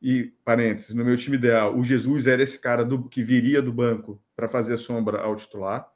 [0.00, 3.72] E, parênteses, no meu time ideal, o Jesus era esse cara do, que viria do
[3.72, 5.90] banco para fazer sombra ao titular.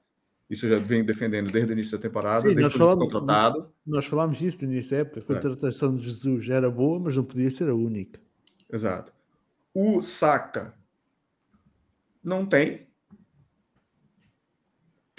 [0.50, 3.72] Isso eu já venho defendendo desde o início da temporada, Sim, desde nós falamos, contratado.
[3.86, 5.20] Nós falámos disso no início da época.
[5.20, 5.98] A contratação é.
[5.98, 8.20] de Jesus era boa, mas não podia ser a única.
[8.68, 9.12] Exato.
[9.72, 10.74] O Saka
[12.22, 12.88] não tem.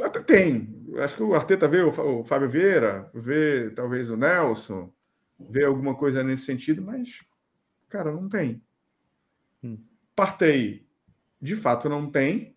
[0.01, 0.83] Até tem.
[0.97, 4.91] Acho que o Arteta vê o Fábio Vieira, vê talvez o Nelson,
[5.39, 7.23] vê alguma coisa nesse sentido, mas,
[7.87, 8.61] cara, não tem.
[9.63, 9.77] Hum.
[10.15, 10.85] Partei,
[11.41, 12.53] de fato, não tem.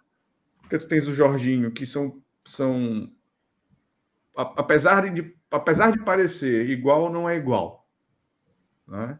[0.60, 2.22] Porque tu tens o Jorginho, que são.
[2.44, 3.10] São
[4.36, 7.88] apesar de, apesar de parecer igual, não é igual.
[8.86, 9.18] Né?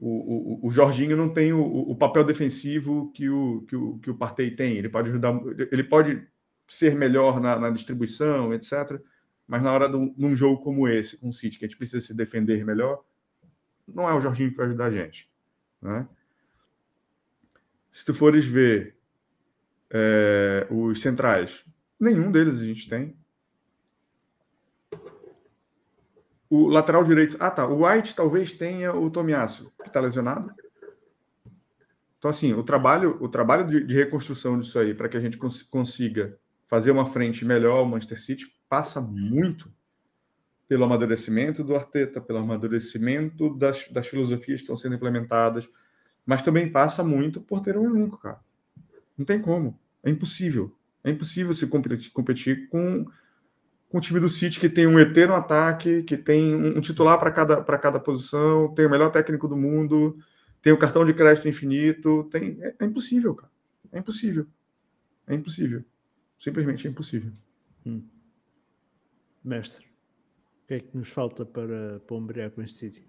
[0.00, 4.10] o, o, o Jorginho não tem o, o, papel defensivo que o, que o, que
[4.10, 4.78] o Partey tem.
[4.78, 5.38] Ele pode ajudar,
[5.70, 6.26] ele pode
[6.66, 8.98] ser melhor na, na distribuição, etc.
[9.46, 12.04] Mas na hora de um jogo como esse, com o City, que a gente precisa
[12.04, 13.04] se defender melhor,
[13.86, 15.30] não é o Jorginho que vai ajudar a gente.
[15.82, 16.08] Né?
[17.92, 18.96] Se tu fores ver
[19.90, 21.66] é, os centrais,
[22.00, 23.14] nenhum deles a gente tem.
[26.48, 27.36] O lateral direito.
[27.38, 27.66] Ah, tá.
[27.66, 30.52] O White talvez tenha o Tomiasso, que está lesionado.
[32.18, 35.38] Então, assim, o trabalho, o trabalho de, de reconstrução disso aí, para que a gente
[35.38, 39.72] cons consiga fazer uma frente melhor ao Manchester City, passa muito
[40.68, 45.68] pelo amadurecimento do Arteta, pelo amadurecimento das, das filosofias que estão sendo implementadas,
[46.24, 48.38] mas também passa muito por ter um elenco, cara.
[49.18, 49.76] Não tem como.
[50.04, 50.72] É impossível.
[51.02, 53.06] É impossível se competir, com
[53.90, 57.18] com o time do City que tem um ET no ataque, que tem um titular
[57.18, 60.16] para cada, cada posição, tem o melhor técnico do mundo,
[60.62, 63.50] tem o cartão de crédito infinito, tem é, é impossível, cara.
[63.90, 64.46] É impossível.
[65.26, 65.84] É impossível.
[66.38, 67.32] Simplesmente é impossível.
[67.84, 68.06] Hum.
[69.42, 73.04] Mestre, o que é que nos falta para, para com este City?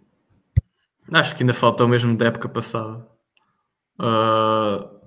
[1.11, 3.07] Acho que ainda falta o mesmo da época passada.
[3.99, 4.99] Uh,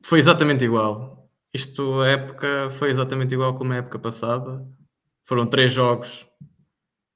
[0.00, 1.15] foi exatamente igual.
[1.56, 4.62] Isto, a época foi exatamente igual como a época passada.
[5.24, 6.26] Foram três jogos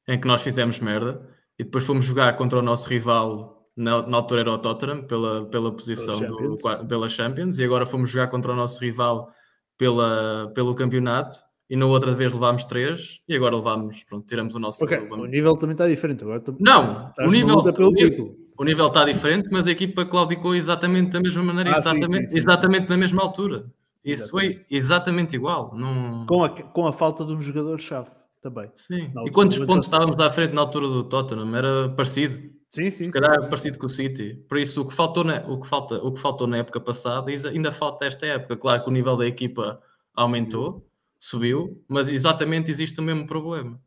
[0.09, 1.21] em que nós fizemos merda
[1.59, 5.45] e depois fomos jogar contra o nosso rival, na, na altura era o Tottenham, pela,
[5.45, 6.63] pela posição pela Champions.
[6.63, 9.31] Do, pela Champions, e agora fomos jogar contra o nosso rival
[9.77, 11.39] pela, pelo campeonato.
[11.69, 14.83] E na outra vez levámos três e agora levámos, pronto, tiramos o nosso.
[14.83, 14.99] Okay.
[14.99, 16.43] O nível também está diferente agora.
[16.59, 21.21] Não, o nível, o nível, o nível está diferente, mas a equipa claudicou exatamente da
[21.21, 23.71] mesma maneira, ah, exatamente, sim, sim, sim, exatamente na mesma altura.
[24.05, 24.55] Isso Exatamente.
[24.55, 25.75] foi exatamente igual.
[25.75, 26.27] Num...
[26.27, 28.71] Com, a, com a falta de um jogador-chave também.
[28.75, 29.13] Sim.
[29.27, 31.55] E quantos pontos estávamos à frente na altura do Tottenham?
[31.55, 32.51] Era parecido.
[32.71, 33.05] Sim, sim.
[33.05, 33.49] Se calhar sim, sim.
[33.51, 34.35] parecido com o City.
[34.49, 37.31] Por isso, o que, faltou na, o, que falta, o que faltou na época passada
[37.31, 38.57] ainda falta esta época.
[38.57, 39.81] Claro que o nível da equipa
[40.15, 40.87] aumentou,
[41.19, 43.81] subiu, mas exatamente existe o mesmo problema,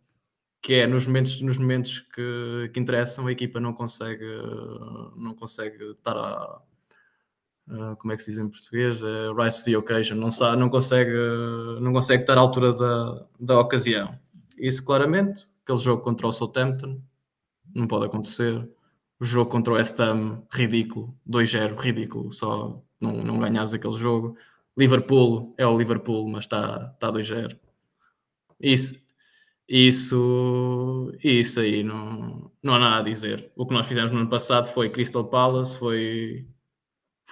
[0.61, 4.25] que é nos momentos, nos momentos que, que interessam a equipa não consegue,
[5.15, 6.61] não consegue estar a,
[7.67, 10.57] Uh, como é que se diz em português, uh, rise to the occasion, não, sabe,
[10.57, 11.13] não, consegue,
[11.79, 14.19] não consegue estar à altura da, da ocasião.
[14.57, 17.01] Isso claramente, aquele jogo contra o Southampton,
[17.73, 18.69] não pode acontecer.
[19.19, 24.37] O jogo contra o West Ham, ridículo, 2-0, ridículo, só não, não ganhares aquele jogo.
[24.77, 27.57] Liverpool é o Liverpool, mas está tá 2-0.
[28.59, 28.95] Isso,
[29.67, 33.51] isso, isso aí não, não há nada a dizer.
[33.55, 36.47] O que nós fizemos no ano passado foi Crystal Palace, foi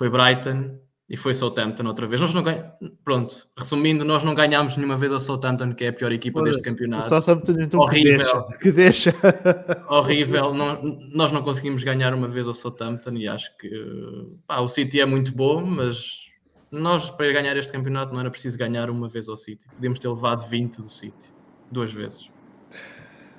[0.02, 2.20] foi Brighton e foi Southampton outra vez.
[2.20, 2.72] Nós não ganhamos,
[3.04, 6.50] pronto, resumindo, nós não ganhámos nenhuma vez ao Southampton, que é a pior equipa Olha,
[6.52, 7.08] deste campeonato.
[7.08, 9.12] Southampton então horrível, que deixa.
[9.12, 9.86] Que deixa.
[9.88, 10.56] horrível.
[10.56, 10.82] Não,
[11.14, 13.70] nós não conseguimos ganhar uma vez ao Southampton e acho que
[14.48, 16.32] pá, o City é muito bom, mas
[16.72, 19.68] nós para ganhar este campeonato não era preciso ganhar uma vez ao City.
[19.68, 21.32] Podíamos ter levado 20 do City,
[21.72, 22.28] duas vezes.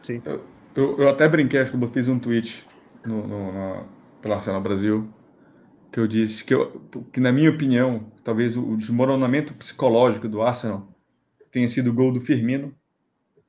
[0.01, 0.23] Sim.
[0.25, 0.45] Eu,
[0.77, 2.65] eu, eu até brinquei, acho que eu fiz um tweet
[3.05, 3.85] no, no, no,
[4.21, 5.13] pela Arsenal Brasil
[5.93, 6.81] que eu disse que, eu,
[7.13, 10.89] que na minha opinião, talvez o desmoronamento psicológico do Arsenal
[11.51, 12.75] tenha sido o gol do Firmino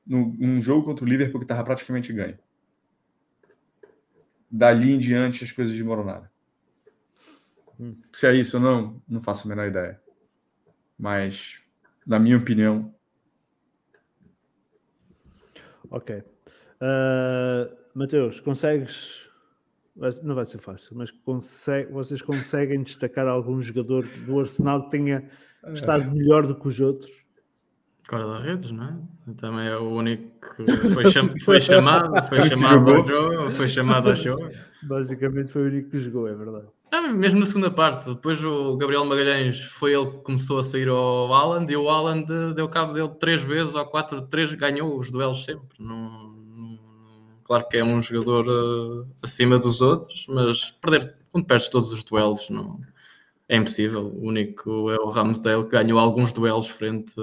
[0.05, 2.37] no, num jogo contra o Liverpool que estava praticamente ganho.
[4.51, 6.27] Dali em diante as coisas desmoronaram.
[7.79, 7.95] Hum.
[8.11, 10.01] Se é isso ou não, não faço a menor ideia.
[10.99, 11.61] Mas,
[12.05, 12.93] na minha opinião.
[15.89, 16.17] Ok.
[16.17, 19.29] Uh, Mateus, consegues
[19.95, 25.29] não vai ser fácil, mas consegue, vocês conseguem destacar algum jogador do Arsenal que tenha
[25.73, 27.11] estado melhor do que os outros?
[28.09, 29.33] Guarda-redes, não é?
[29.37, 34.09] Também é o único que foi, cham foi chamado, foi chamado ao jogo, foi chamado
[34.09, 34.49] ao jogo.
[34.83, 36.67] Basicamente foi o único que jogou, é verdade.
[36.91, 40.87] Ah, mesmo na segunda parte, depois o Gabriel Magalhães foi ele que começou a sair
[40.89, 45.09] ao Haaland e o Haaland deu cabo dele três vezes ou quatro, três, ganhou os
[45.09, 45.65] duelos sempre.
[45.79, 46.32] Não,
[47.43, 52.03] Claro que é um jogador uh, acima dos outros, mas perder, quando perdes todos os
[52.03, 52.79] duelos, não,
[53.49, 54.07] é impossível.
[54.07, 57.13] O único é o Ramsdale que ganhou alguns duelos frente,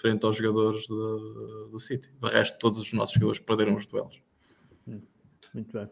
[0.00, 2.08] frente aos jogadores do, do City.
[2.20, 4.20] De resto, todos os nossos jogadores perderam os duelos.
[4.86, 5.00] Hum,
[5.54, 5.88] muito bem.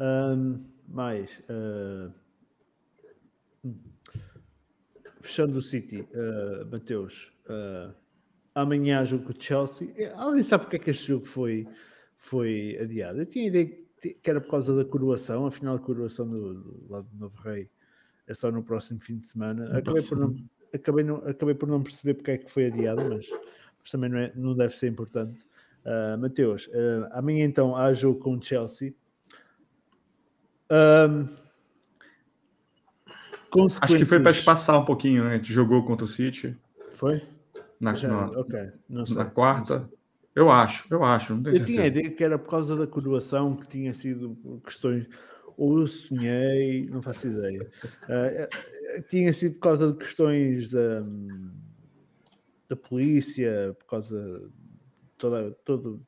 [0.00, 1.30] Um, mais.
[1.48, 2.12] Uh...
[5.20, 7.94] Fechando o City, uh, Mateus, uh,
[8.54, 9.88] amanhã jogo com o Chelsea.
[10.16, 11.66] Alguém sabe porque é que este jogo foi,
[12.24, 13.20] foi adiado.
[13.20, 13.66] Eu tinha a ideia
[14.00, 17.40] que era por causa da coroação, a final de coroação do, do lado do Novo
[17.42, 17.68] Rei
[18.26, 19.76] é só no próximo fim de semana.
[19.76, 20.36] acabei por, não,
[20.72, 24.18] acabei, não, acabei por não perceber porque é que foi adiado, mas, mas também não,
[24.18, 25.46] é, não deve ser importante.
[25.84, 28.94] Uh, Mateus, uh, amanhã então há jogo com o Chelsea.
[30.70, 31.28] Um,
[33.80, 35.34] Acho que foi para passar um pouquinho, né?
[35.34, 36.56] A gente jogou contra o City.
[36.94, 37.22] Foi?
[37.78, 38.72] Na, Já, na, okay.
[38.88, 39.88] na quarta.
[40.34, 41.34] Eu acho, eu acho.
[41.34, 44.36] Não tenho eu tinha a ideia que era por causa da coroação que tinha sido
[44.64, 45.06] questões.
[45.56, 47.70] Ou eu sonhei, não faço ideia.
[48.04, 51.50] Uh, tinha sido por causa de questões um,
[52.68, 54.50] da polícia, por causa de
[55.16, 56.00] toda, toda,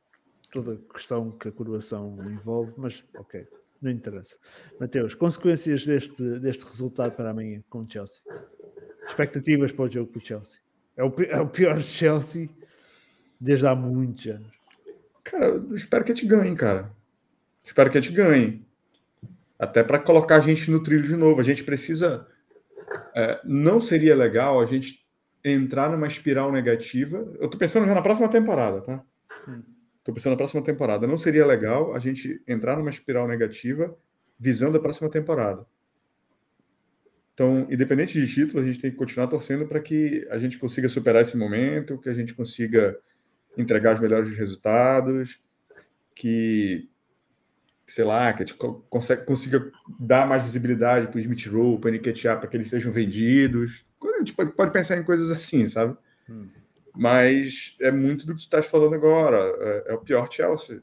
[0.53, 3.47] toda a questão que a coroação envolve, mas ok,
[3.81, 4.37] não interessa.
[4.81, 8.20] Mateus, consequências deste, deste resultado para amanhã com o Chelsea?
[9.07, 10.59] Expectativas para o jogo com o Chelsea?
[10.97, 12.49] É o, é o pior Chelsea
[13.41, 14.49] desde há muitos anos.
[15.22, 16.91] Cara, eu espero que a gente ganhe, cara.
[17.64, 18.64] Espero que a gente ganhe.
[19.59, 21.41] Até para colocar a gente no trilho de novo.
[21.41, 22.26] A gente precisa.
[23.14, 25.05] É, não seria legal a gente
[25.43, 27.32] entrar numa espiral negativa.
[27.41, 29.03] Eu tô pensando já na próxima temporada, tá?
[29.49, 29.62] Hum.
[30.05, 31.07] Tô pensando na próxima temporada.
[31.07, 33.97] Não seria legal a gente entrar numa espiral negativa
[34.39, 35.66] visando a próxima temporada.
[37.34, 40.89] Então, independente de título, a gente tem que continuar torcendo para que a gente consiga
[40.89, 42.97] superar esse momento, que a gente consiga
[43.57, 45.41] entregar os melhores resultados,
[46.15, 46.89] que,
[47.87, 51.95] sei lá, que a gente consegue, consiga dar mais visibilidade para o Smith Rowe, para
[51.95, 53.85] o para que eles sejam vendidos.
[54.03, 55.97] A gente pode, pode pensar em coisas assim, sabe?
[56.29, 56.47] Hum.
[56.97, 59.37] Mas é muito do que tu estás falando agora.
[59.37, 60.83] É, é o pior Chelsea.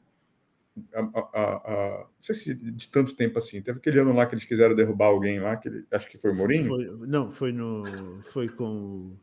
[0.92, 3.60] A, a, a, não sei se de tanto tempo assim.
[3.60, 6.30] Teve aquele ano lá que eles quiseram derrubar alguém lá, que ele, acho que foi
[6.30, 6.66] o Mourinho.
[6.66, 7.82] Foi, não, foi no.
[8.22, 9.16] Foi com.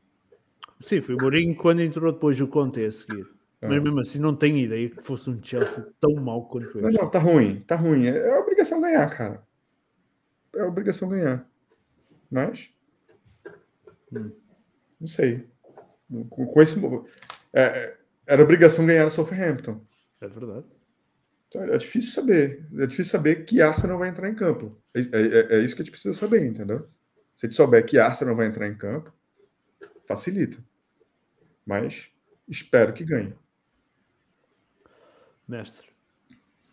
[0.80, 3.26] Sim, foi o Mourinho quando entrou depois o Conte a seguir.
[3.62, 3.82] Mas ah.
[3.82, 6.82] mesmo assim, não tenho ideia que fosse um Chelsea tão mau quanto este.
[6.82, 8.08] Não, não, tá ruim, tá ruim.
[8.08, 9.44] É, é obrigação ganhar, cara.
[10.56, 11.48] É obrigação ganhar.
[12.30, 12.72] Mas.
[14.12, 14.32] Hum,
[15.00, 15.48] não sei.
[16.30, 16.80] Com, com esse.
[17.54, 19.82] É, é era obrigação ganhar o Southampton.
[20.22, 20.66] É verdade.
[21.48, 22.66] Então, é difícil saber.
[22.78, 24.76] É difícil saber que Arsenal vai entrar em campo.
[24.94, 26.88] É, é, é, isso que a gente precisa saber, entendeu?
[27.36, 29.14] Se a gente souber que Arsenal vai entrar em campo,
[30.06, 30.58] facilita.
[31.66, 32.12] Mas
[32.52, 33.34] Espero que ganhe.
[35.52, 35.86] Mestre,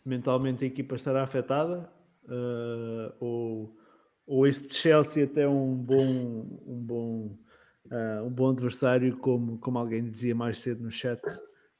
[0.04, 1.90] mentalmente a equipa estará afetada?
[2.22, 3.76] Uh, ou,
[4.24, 7.38] ou este Chelsea até é um bom, um bom,
[7.86, 11.20] uh, um bom adversário, como, como alguém dizia mais cedo no chat,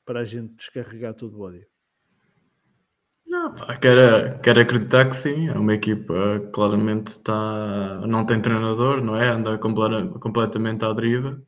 [0.04, 1.64] para a gente descarregar todo o ódio?
[3.24, 5.48] Não, quero, quero acreditar que sim.
[5.48, 9.28] É uma equipa que claramente está, não tem treinador, não é?
[9.28, 11.40] Anda completamente à deriva,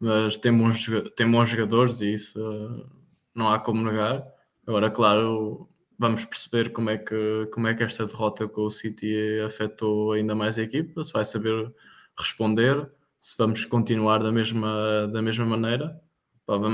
[0.00, 2.90] mas tem bons, tem bons jogadores e isso
[3.32, 4.37] não há como negar.
[4.68, 9.40] Agora, claro, vamos perceber como é que, como é que esta derrota com o City
[9.44, 11.74] afetou ainda mais a equipa, se vai saber
[12.16, 12.88] responder,
[13.20, 16.00] se vamos continuar da mesma, da mesma maneira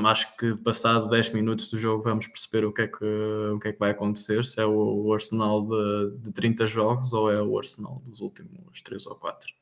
[0.07, 3.69] acho que passado 10 minutos do jogo vamos perceber o que é que, o que,
[3.69, 7.59] é que vai acontecer, se é o, Arsenal de, de 30 jogos ou é o
[7.59, 9.53] Arsenal dos últimos 3 ou 4.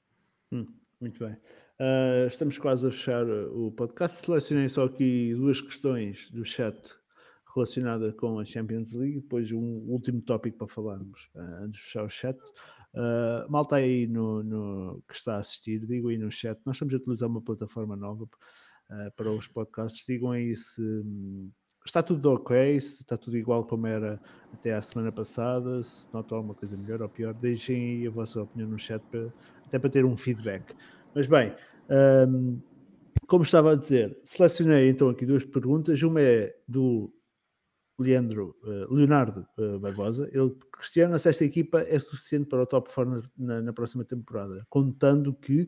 [0.52, 0.66] Hum,
[1.00, 1.32] muito bem.
[1.80, 4.24] Uh, estamos quase a fechar o podcast.
[4.24, 6.76] Selecionei só aqui duas questões do chat
[7.54, 12.04] relacionada com a Champions League, depois um último tópico para falarmos uh, antes de fechar
[12.04, 12.38] o chat.
[12.94, 16.94] Uh, malta aí no, no, que está a assistir, digo aí no chat, nós estamos
[16.94, 20.04] a utilizar uma plataforma nova uh, para os podcasts.
[20.06, 21.50] Digam aí se um,
[21.84, 24.20] está tudo ok, se está tudo igual como era
[24.52, 27.34] até à semana passada, se notam alguma coisa melhor ou pior.
[27.34, 29.32] Deixem aí a vossa opinião no chat, para,
[29.66, 30.74] até para ter um feedback.
[31.14, 31.54] Mas bem,
[32.28, 32.60] um,
[33.26, 36.02] como estava a dizer, selecionei então aqui duas perguntas.
[36.02, 37.12] Uma é do
[38.02, 40.28] Leandro, uh, Leonardo uh, Barbosa.
[40.32, 44.66] Ele questiona se esta equipa é suficiente para o top 4 na, na próxima temporada,
[44.68, 45.66] contando que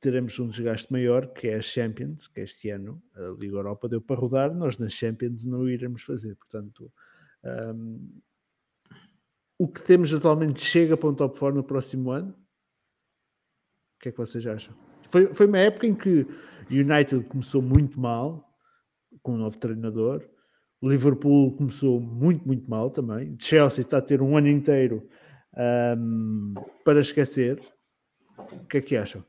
[0.00, 4.00] teremos um desgaste maior, que é a Champions, que este ano a Liga Europa deu
[4.00, 6.34] para rodar, nós na Champions não iremos fazer.
[6.34, 6.92] Portanto,
[7.74, 8.20] um,
[9.56, 12.30] o que temos atualmente chega para um top 4 no próximo ano?
[12.30, 14.74] O que é que vocês acham?
[15.08, 16.26] Foi, foi uma época em que
[16.68, 18.52] o United começou muito mal,
[19.22, 20.28] com um novo treinador.
[20.82, 23.36] O Liverpool começou muito, muito mal também.
[23.38, 25.08] Chelsea está a ter um ano inteiro
[25.96, 26.54] um,
[26.84, 27.62] para esquecer.
[28.36, 29.24] O que é que acham?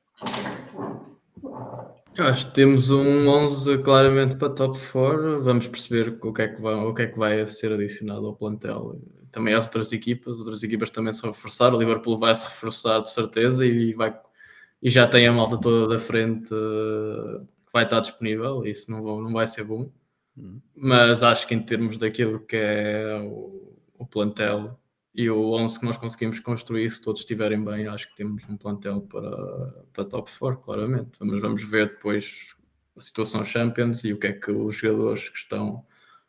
[2.18, 5.44] Eu acho que temos um 11 claramente para top 4.
[5.44, 8.36] Vamos perceber o que, é que vai, o que é que vai ser adicionado ao
[8.36, 9.00] plantel.
[9.32, 11.72] Também há outras equipas, outras equipas também se reforçar.
[11.72, 14.20] O Liverpool vai se reforçar de certeza e, vai,
[14.82, 18.66] e já tem a malta toda da frente que vai estar disponível.
[18.66, 19.92] Isso não, não vai ser bom.
[20.38, 20.60] Hum.
[20.76, 24.80] Mas acho que em termos daquilo que é o, o plantel,
[25.16, 28.58] e o 11 que nós conseguimos construir, se todos estiverem bem, acho que temos um
[28.58, 31.12] plantel para, para top 4, claramente.
[31.20, 32.56] Mas vamos ver depois
[32.98, 35.86] a situação Champions e o que é que os jogadores que estão,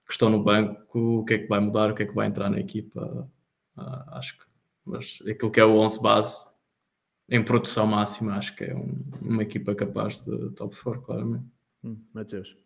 [0.07, 2.27] que estão no banco, o que é que vai mudar, o que é que vai
[2.27, 3.31] entrar na equipa.
[3.77, 4.45] Uh, acho que,
[4.85, 6.47] mas aquilo que é o 11 base,
[7.31, 11.47] em produção máxima, acho que é um, uma equipa capaz de top 4, claramente.
[11.83, 12.64] Hum, Matheus.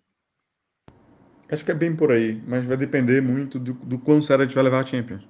[1.51, 4.47] Acho que é bem por aí, mas vai depender muito do, do quão sério a
[4.47, 5.27] gente vai levar a Champions.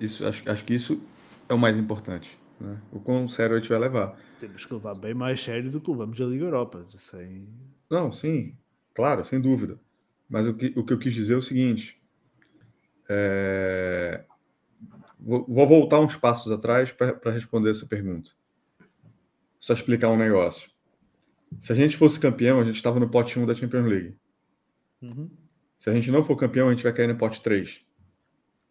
[0.00, 1.02] Isso, acho, acho que isso
[1.48, 2.38] é o mais importante.
[2.58, 2.78] Né?
[2.90, 4.18] O quão sério a gente vai levar.
[4.38, 6.86] Temos que levar bem mais sério do que levamos a Liga Europa.
[6.96, 7.46] Sem...
[7.90, 8.54] Não, sim,
[8.94, 9.78] claro, sem dúvida.
[10.28, 12.00] Mas o que, o que eu quis dizer é o seguinte:
[13.08, 14.24] é...
[15.20, 18.30] vou, vou, voltar uns passos atrás para responder essa pergunta.
[19.60, 20.70] Só explicar um negócio.
[21.58, 24.16] Se a gente fosse campeão, a gente estava no pote 1 da Champions League.
[25.02, 25.30] Uhum.
[25.76, 27.86] Se a gente não for campeão, a gente vai cair no pote 3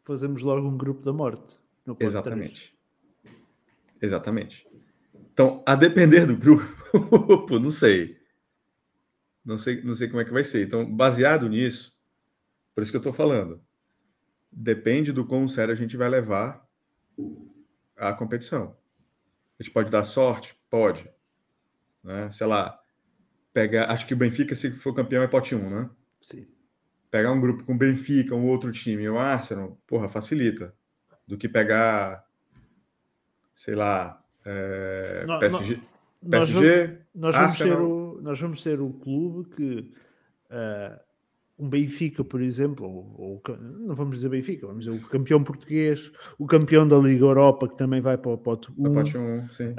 [0.06, 1.58] fazemos logo um grupo da morte.
[2.00, 2.78] Exatamente.
[3.24, 3.36] 3.
[4.02, 4.68] Exatamente.
[5.34, 6.64] Então, a depender do grupo,
[7.60, 8.18] não sei.
[9.44, 10.66] Não sei, não sei como é que vai ser.
[10.66, 11.98] Então, baseado nisso,
[12.74, 13.62] por isso que eu estou falando,
[14.52, 16.66] depende do quão sério a gente vai levar
[17.98, 18.78] a competição.
[19.60, 20.56] A gente pode dar sorte?
[20.70, 21.10] Pode.
[22.04, 22.30] Né?
[22.32, 22.80] Sei lá,
[23.54, 23.92] pegar.
[23.92, 25.90] Acho que o Benfica, se for campeão, é pote 1, né?
[26.26, 26.46] Sim
[27.16, 30.74] pegar um grupo com Benfica, um outro time, o Arsenal, porra, facilita.
[31.26, 32.26] Do que pegar,
[33.56, 35.80] sei lá, é, não, PSG.
[36.22, 39.94] Não, PSG nós, vamos, nós, vamos ser o, nós vamos ser o clube que
[40.52, 41.00] uh,
[41.58, 46.12] um Benfica, por exemplo, ou, ou, não vamos dizer Benfica, vamos dizer o campeão português,
[46.38, 48.84] o campeão da Liga Europa, que também vai para o pote 1.
[49.72, 49.76] Uh,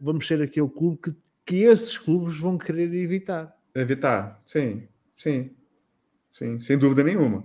[0.00, 3.54] vamos ser aquele clube que, que esses clubes vão querer evitar.
[3.74, 5.50] Evitar, sim, sim.
[6.32, 7.44] Sim, sem dúvida nenhuma.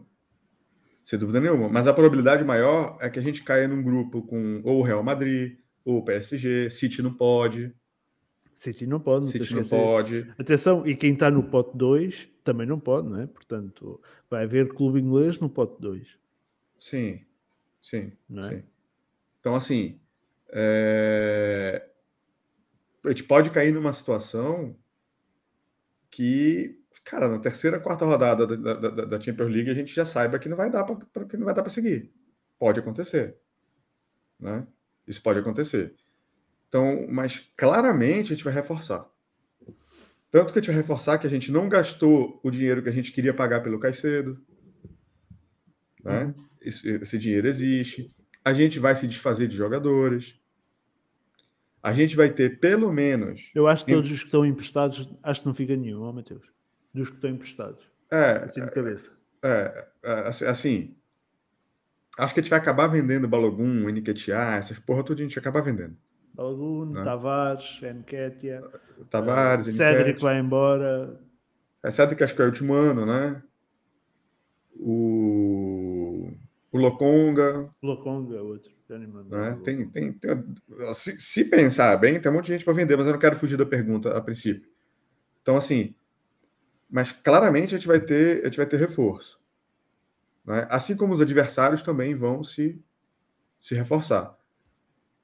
[1.04, 1.68] Sem dúvida nenhuma.
[1.68, 5.04] Mas a probabilidade maior é que a gente caia num grupo com ou o Real
[5.04, 7.74] Madrid, ou o PSG, City não pode.
[8.54, 10.32] City não pode, não City não pode.
[10.38, 13.28] Atenção, e quem está no pote 2 também não pode, não é?
[13.28, 16.18] Portanto, vai haver clube inglês no pote 2.
[16.80, 17.22] Sim,
[17.82, 18.42] sim, é?
[18.44, 18.64] sim.
[19.40, 20.00] Então, assim,
[20.52, 21.86] é...
[23.04, 24.76] a gente pode cair numa situação
[26.10, 30.40] que cara, na terceira, quarta rodada da, da, da Champions League a gente já saiba
[30.40, 32.12] que não vai dar para que não vai dar para seguir.
[32.60, 33.38] Pode acontecer,
[34.40, 34.66] né?
[35.08, 35.96] Isso pode acontecer.
[36.68, 39.08] Então, mas claramente a gente vai reforçar.
[40.32, 42.94] Tanto que a gente vai reforçar que a gente não gastou o dinheiro que a
[42.94, 44.44] gente queria pagar pelo Caicedo.
[46.04, 46.24] Né?
[46.24, 46.34] Uhum.
[46.60, 48.12] Esse, esse dinheiro existe.
[48.44, 50.40] A gente vai se desfazer de jogadores.
[51.84, 53.52] A gente vai ter pelo menos.
[53.54, 56.53] Eu acho que todos os que estão emprestados, acho que não fica nenhum, ó, Mateus.
[56.94, 57.90] Dos que estão emprestados.
[58.12, 58.44] É.
[58.44, 59.10] Assim de cabeça.
[59.44, 60.96] É, é assim.
[62.18, 65.42] Acho que a gente vai acabar vendendo Balogun, Eniquetia, essas porra tudo a gente vai
[65.42, 65.98] acabar vendendo.
[66.34, 67.04] Balogun, né?
[67.04, 68.64] Tavares, Enquetia.
[69.10, 71.20] Tavares, uh, Cédric vai embora.
[71.82, 73.42] É Cédric acho que é o último ano, né?
[74.76, 76.32] O,
[76.72, 77.70] o Lokonga.
[77.82, 78.72] Lokonga é outro.
[78.90, 79.60] Né?
[79.64, 80.44] Tem, tem, tem,
[80.94, 83.36] se, se, pensar bem, tem um monte de gente para vender, mas eu não quero
[83.36, 84.70] fugir da pergunta a princípio.
[85.42, 85.96] Então, assim,
[86.94, 89.42] mas claramente a gente vai ter, a gente vai ter reforço.
[90.46, 90.68] Né?
[90.70, 92.80] Assim como os adversários também vão se,
[93.60, 94.38] se reforçar.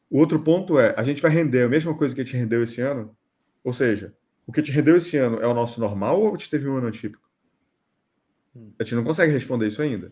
[0.09, 2.63] O outro ponto é, a gente vai render a mesma coisa que a gente rendeu
[2.63, 3.15] esse ano?
[3.63, 4.15] Ou seja,
[4.47, 6.87] o que te rendeu esse ano é o nosso normal ou te teve um ano
[6.87, 7.29] atípico?
[8.55, 8.71] Hum.
[8.79, 10.11] A gente não consegue responder isso ainda.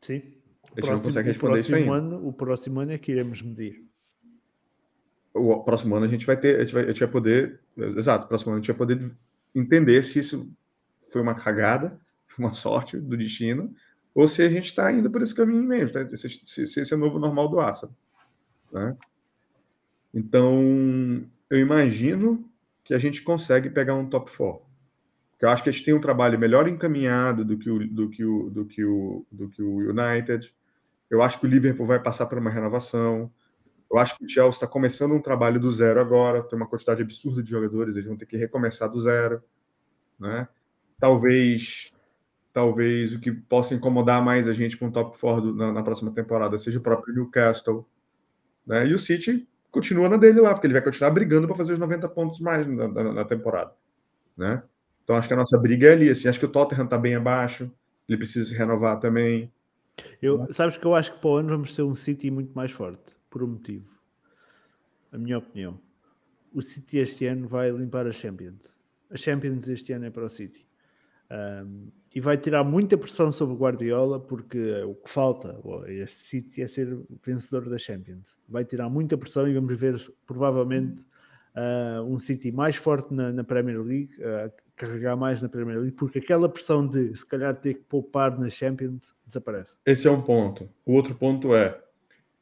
[0.00, 0.14] Sim.
[0.14, 0.32] A gente
[0.76, 1.92] próximo, não consegue responder isso ainda.
[1.92, 3.84] Ano, o próximo ano é que iremos medir.
[5.34, 8.24] O próximo ano a gente vai ter, a gente vai, a gente vai poder, exato,
[8.24, 9.14] o próximo ano a gente vai poder
[9.54, 10.50] entender se isso
[11.12, 11.98] foi uma cagada,
[12.38, 13.74] uma sorte do destino,
[14.14, 16.16] ou se a gente está indo por esse caminho mesmo, tá?
[16.16, 17.90] se, se, se esse é o novo normal do Asa.
[18.72, 18.96] Né?
[20.12, 22.48] Então, eu imagino
[22.84, 24.66] que a gente consegue pegar um top 4.
[25.30, 28.08] Porque eu acho que a gente tem um trabalho melhor encaminhado do que o, do
[28.08, 30.52] que o, do que o, do que o United.
[31.08, 33.30] Eu acho que o Liverpool vai passar por uma renovação.
[33.90, 36.42] Eu acho que o Chelsea está começando um trabalho do zero agora.
[36.42, 39.42] Tem uma quantidade absurda de jogadores, eles vão ter que recomeçar do zero.
[40.18, 40.46] Né?
[40.98, 41.92] Talvez
[42.50, 46.10] talvez o que possa incomodar mais a gente com um top 4 na, na próxima
[46.10, 47.86] temporada seja o próprio Newcastle
[48.68, 48.86] né?
[48.86, 51.78] E o City continua na dele lá, porque ele vai continuar brigando para fazer os
[51.78, 53.72] 90 pontos mais na, na, na, temporada.
[54.36, 54.62] Né?
[55.02, 56.10] Então acho que a nossa briga é ali.
[56.10, 57.72] Assim, acho que o Tottenham está bem abaixo,
[58.06, 59.50] ele precisa se renovar também.
[60.20, 62.70] Eu, sabes que eu acho que para o ano vamos ter um City muito mais
[62.70, 63.88] forte, por um motivo.
[65.12, 65.80] A minha opinião.
[66.52, 68.78] O City este ano vai limpar a Champions.
[69.10, 70.66] A Champions este ano é para o City.
[71.30, 76.62] Um, e vai tirar muita pressão sobre o Guardiola, porque o que falta este City
[76.62, 78.38] é ser vencedor da Champions.
[78.48, 79.94] Vai tirar muita pressão e vamos ver
[80.26, 81.02] provavelmente
[81.54, 85.96] uh, um City mais forte na, na Premier League, uh, carregar mais na Premier League,
[85.96, 89.76] porque aquela pressão de se calhar ter que poupar na Champions desaparece.
[89.84, 90.68] Esse é um ponto.
[90.86, 91.78] O outro ponto é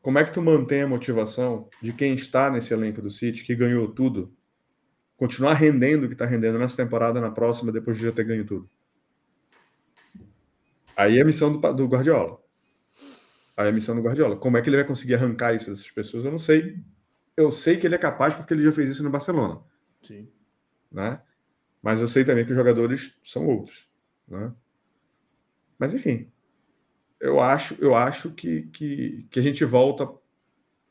[0.07, 3.57] como é que tu mantém a motivação de quem está nesse elenco do City, que
[3.57, 4.33] ganhou tudo,
[5.17, 8.47] continuar rendendo o que está rendendo nessa temporada, na próxima, depois de já ter ganho
[8.47, 8.71] tudo?
[10.97, 12.41] Aí é a missão do, do Guardiola.
[13.57, 14.37] Aí é a missão do Guardiola.
[14.37, 16.25] Como é que ele vai conseguir arrancar isso dessas pessoas?
[16.25, 16.79] Eu não sei.
[17.37, 19.61] Eu sei que ele é capaz porque ele já fez isso no Barcelona.
[20.05, 20.29] Sim.
[20.89, 21.21] Né?
[21.83, 23.91] Mas eu sei também que os jogadores são outros.
[24.29, 24.53] Né?
[25.77, 26.31] Mas enfim,
[27.21, 30.09] eu acho, eu acho que, que, que a gente volta,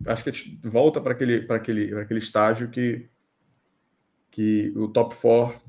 [0.08, 3.10] acho que a gente volta para aquele, para aquele, para aquele estágio que,
[4.32, 5.62] que o top 4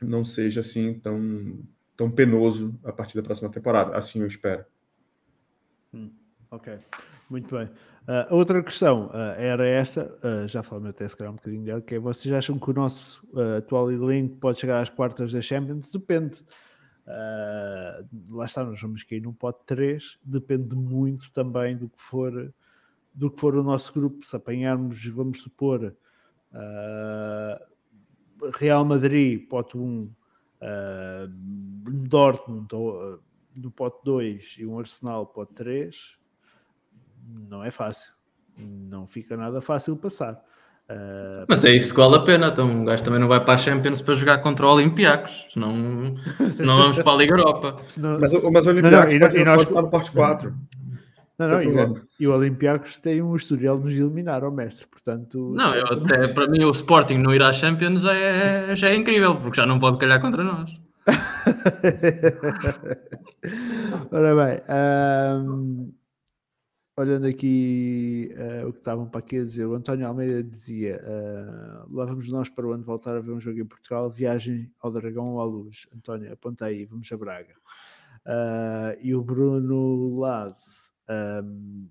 [0.00, 1.64] não seja assim tão
[1.96, 3.96] tão penoso a partir da próxima temporada.
[3.96, 4.64] Assim eu espero.
[5.92, 6.10] Hum,
[6.50, 6.78] ok,
[7.30, 7.66] muito bem.
[7.66, 11.80] Uh, outra questão uh, era esta, uh, já falamos até se calhar um bocadinho dela,
[11.80, 13.26] que é vocês acham que o nosso
[13.56, 15.90] atual elenco pode chegar às quartas da Champions?
[15.90, 16.44] Depende.
[18.30, 22.52] Lá está, nós vamos cair no pote 3, depende muito também do que for
[23.12, 24.26] do que for o nosso grupo.
[24.26, 25.94] Se apanharmos, vamos supor,
[28.58, 30.12] Real Madrid, pote 1, uh,
[32.08, 33.20] Dortmund uh,
[33.54, 36.18] do pote 2 e um Arsenal pote 3
[37.26, 38.12] não é fácil.
[38.56, 40.44] Não fica nada fácil passar
[40.90, 43.54] uh, mas é isso que vale a pena então um gajo também não vai para
[43.54, 46.16] a Champions para jogar contra o Olympiacos senão,
[46.54, 47.76] senão vamos para a Liga Europa.
[47.86, 48.18] Senão...
[48.20, 49.56] mas, mas o Olympiacos não, não, e, nós...
[49.56, 50.54] pode estar no pote 4
[51.36, 54.86] não, não, e, o, e o Olympiacos tem um historial de nos eliminar ao mestre,
[54.86, 55.52] portanto...
[55.56, 58.94] Não, eu até, para mim o Sporting não ir à Champions já é, já é
[58.94, 60.70] incrível, porque já não pode calhar contra nós.
[64.10, 64.62] Ora bem,
[65.42, 65.92] um,
[66.96, 71.94] olhando aqui uh, o que estavam para aqui a dizer, o António Almeida dizia: uh,
[71.94, 74.90] lá vamos nós para o ano voltar a ver um jogo em Portugal, viagem ao
[74.90, 75.86] Dragão ou à Luz.
[75.94, 77.54] António, aponta aí, vamos a Braga.
[78.26, 81.88] Uh, e o Bruno Laz um,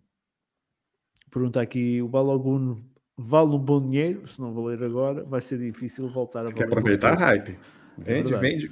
[1.32, 2.78] pergunta aqui: o Balogun
[3.18, 4.28] vale um bom dinheiro?
[4.28, 6.56] Se não valer agora, vai ser difícil voltar a valer.
[6.56, 7.58] Quer aproveitar a hype.
[7.98, 8.72] Vende, vende.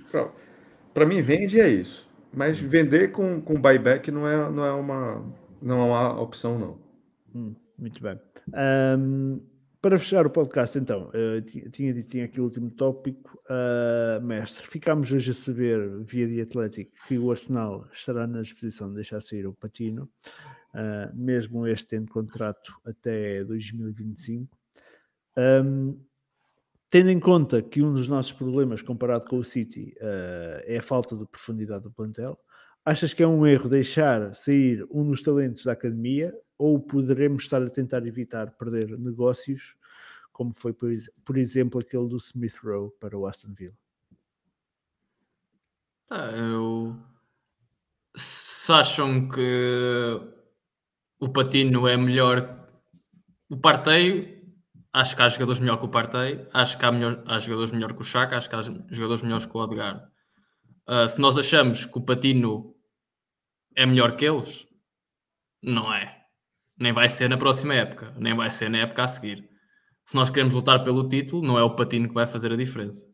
[0.94, 2.10] Para mim, vende é isso.
[2.34, 5.24] Mas vender com, com buyback não é, não é, uma,
[5.62, 6.80] não uma opção, não.
[7.34, 8.20] Hum, muito bem.
[8.98, 9.42] Um,
[9.82, 14.68] para fechar o podcast, então, uh, tinha dito tinha aqui o último tópico, uh, mestre.
[14.68, 19.20] Ficámos hoje a saber, via de Atlético, que o Arsenal estará na disposição de deixar
[19.22, 20.08] sair o Patino,
[20.76, 24.56] uh, mesmo este tendo contrato até 2025.
[25.36, 26.00] Um,
[26.88, 29.96] tendo em conta que um dos nossos problemas comparado com o City
[30.66, 32.38] é a falta de profundidade do plantel,
[32.86, 37.62] achas que é um erro deixar sair um dos talentos da academia ou poderemos estar
[37.62, 39.76] a tentar evitar perder negócios,
[40.32, 40.90] como foi, por,
[41.26, 43.78] por exemplo, aquele do Smith Rowe para o Aston Villa?
[46.10, 46.96] Ah, eu...
[48.16, 50.20] Se acham que
[51.20, 52.68] o Patino é melhor
[53.50, 54.44] o Partey,
[54.94, 57.94] acho que há jogadores melhor que o Partey, acho que há, melhor, há jogadores melhor
[57.94, 60.11] que o Chaka, acho que há jogadores melhores que o Odegaard.
[60.92, 62.76] Uh, se nós achamos que o Patino
[63.76, 64.68] é melhor que eles,
[65.64, 66.22] não é
[66.82, 69.48] nem vai ser na próxima época, nem vai ser na época a seguir.
[70.04, 73.06] Se nós queremos lutar pelo título, não é o Patino que vai fazer a diferença.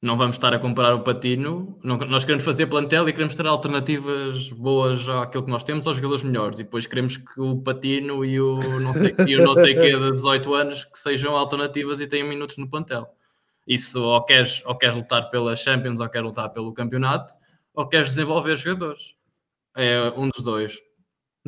[0.00, 1.78] Não vamos estar a comparar o Patino.
[1.82, 5.96] Não, nós queremos fazer plantel e queremos ter alternativas boas àquilo que nós temos aos
[5.96, 6.58] jogadores melhores.
[6.58, 9.96] E depois queremos que o Patino e o não sei, e o não sei que
[9.96, 13.06] de 18 anos que sejam alternativas e tenham minutos no plantel.
[13.68, 17.34] Isso ou queres, ou queres lutar pela Champions ou queres lutar pelo campeonato
[17.74, 19.14] ou queres desenvolver jogadores.
[19.76, 20.80] É um dos dois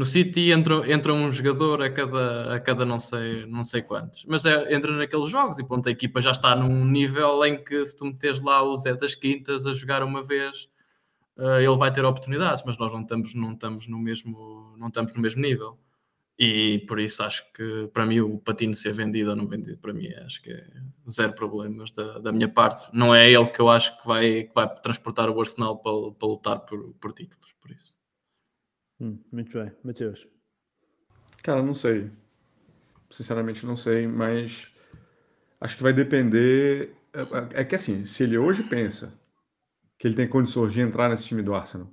[0.00, 4.24] no City entra, entra um jogador a cada, a cada não, sei, não sei quantos,
[4.26, 7.84] mas é, entra naqueles jogos e pronto, a equipa já está num nível em que
[7.84, 10.70] se tu meteres lá o Zé das Quintas a jogar uma vez,
[11.36, 15.12] uh, ele vai ter oportunidades, mas nós não estamos, não, estamos no mesmo, não estamos
[15.12, 15.78] no mesmo nível.
[16.42, 19.92] E por isso acho que para mim o Patino ser vendido ou não vendido, para
[19.92, 20.66] mim acho que é
[21.06, 22.88] zero problemas da, da minha parte.
[22.94, 26.28] Não é ele que eu acho que vai, que vai transportar o Arsenal para, para
[26.28, 27.98] lutar por, por títulos, por isso.
[28.98, 29.70] Hum, muito bem.
[29.84, 30.26] Mateus?
[31.42, 32.10] Cara, não sei.
[33.10, 34.72] Sinceramente, não sei, mas
[35.60, 36.96] acho que vai depender.
[37.12, 39.12] É, é que assim, se ele hoje pensa
[39.98, 41.92] que ele tem condições de entrar nesse time do Arsenal,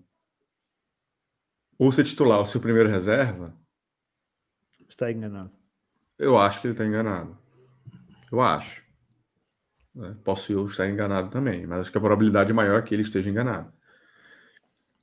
[1.78, 3.54] ou ser titular ou ser o primeiro reserva,
[4.88, 5.52] está enganado.
[6.18, 7.38] Eu acho que ele está enganado.
[8.32, 8.84] Eu acho.
[10.00, 13.02] É, posso eu estar enganado também, mas acho que a probabilidade maior é que ele
[13.02, 13.72] esteja enganado.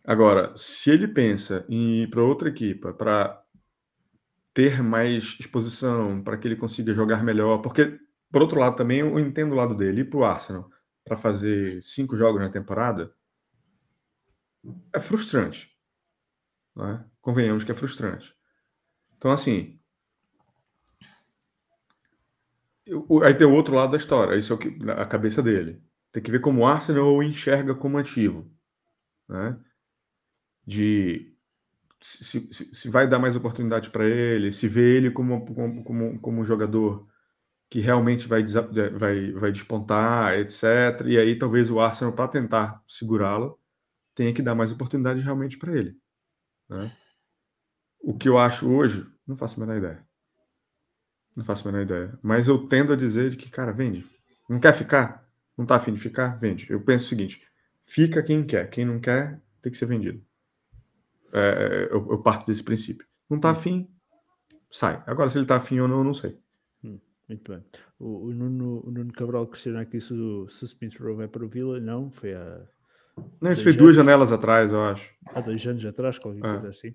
[0.07, 3.43] Agora, se ele pensa em ir para outra equipa para
[4.53, 7.99] ter mais exposição, para que ele consiga jogar melhor, porque,
[8.31, 10.71] por outro lado, também eu entendo o lado dele, ir para o Arsenal
[11.05, 13.13] para fazer cinco jogos na temporada
[14.93, 15.71] é frustrante.
[16.75, 17.05] Né?
[17.21, 18.35] Convenhamos que é frustrante.
[19.25, 19.81] Então, assim.
[22.85, 25.83] Eu, aí tem o outro lado da história, isso é o que, a cabeça dele.
[26.13, 28.47] Tem que ver como o Arsenal o enxerga como ativo.
[29.27, 29.59] Né?
[30.67, 31.35] de
[32.03, 36.21] se, se, se vai dar mais oportunidade para ele, se vê ele como, como, como,
[36.21, 37.09] como um jogador
[37.71, 41.07] que realmente vai, vai, vai despontar, etc.
[41.07, 43.59] E aí talvez o Arsenal, para tentar segurá-lo,
[44.15, 45.97] tenha que dar mais oportunidade realmente para ele.
[46.69, 46.95] Né?
[48.01, 50.07] O que eu acho hoje, não faço a menor ideia.
[51.35, 52.19] Não faço a menor ideia.
[52.23, 54.07] Mas eu tendo a dizer que, cara, vende.
[54.49, 55.29] Não quer ficar?
[55.57, 56.39] Não tá afim de ficar?
[56.39, 56.71] Vende.
[56.71, 57.43] Eu penso o seguinte:
[57.83, 58.69] fica quem quer.
[58.71, 60.23] Quem não quer, tem que ser vendido.
[61.33, 63.07] É, eu, eu, parto desse princípio.
[63.29, 63.53] Não está hum.
[63.53, 63.89] afim,
[64.71, 65.03] sai.
[65.07, 66.39] Agora, se ele está afim ou não, eu não sei.
[66.85, 67.65] Hum, muito bem.
[67.99, 71.45] O, o, Nuno, o Nuno Cabral questiona aqui se o, se o Smith Rowe para
[71.45, 71.81] o Vila.
[71.81, 72.61] Não, foi há.
[73.41, 75.13] Não, isso foi anos, duas janelas atrás, eu acho.
[75.27, 76.51] Há dois anos atrás, qualquer é.
[76.53, 76.95] coisa assim.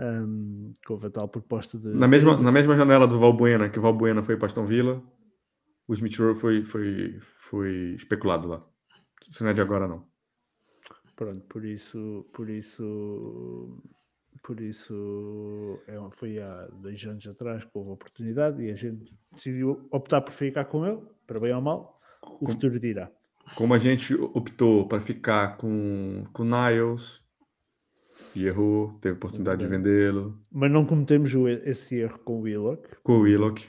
[0.00, 1.88] Um, com a tal proposta de.
[1.88, 5.02] Na mesma, na mesma janela do Valbuena, que o Valbuena foi para Aston Villa,
[5.88, 8.60] o Smith Rowe foi, foi, foi especulado lá.
[9.28, 10.06] Isso não é de agora, não.
[11.16, 13.82] Pronto, por isso, por isso,
[14.42, 19.18] por isso é, foi há dois anos atrás que houve a oportunidade e a gente
[19.32, 23.10] decidiu optar por ficar com ele, para bem ou mal, o como, futuro dirá.
[23.56, 27.20] Como a gente optou para ficar com o Niles
[28.34, 30.38] e errou, teve oportunidade de vendê-lo.
[30.52, 31.32] Mas não cometemos
[31.64, 32.82] esse erro com o Willock.
[33.02, 33.64] Com o Willock.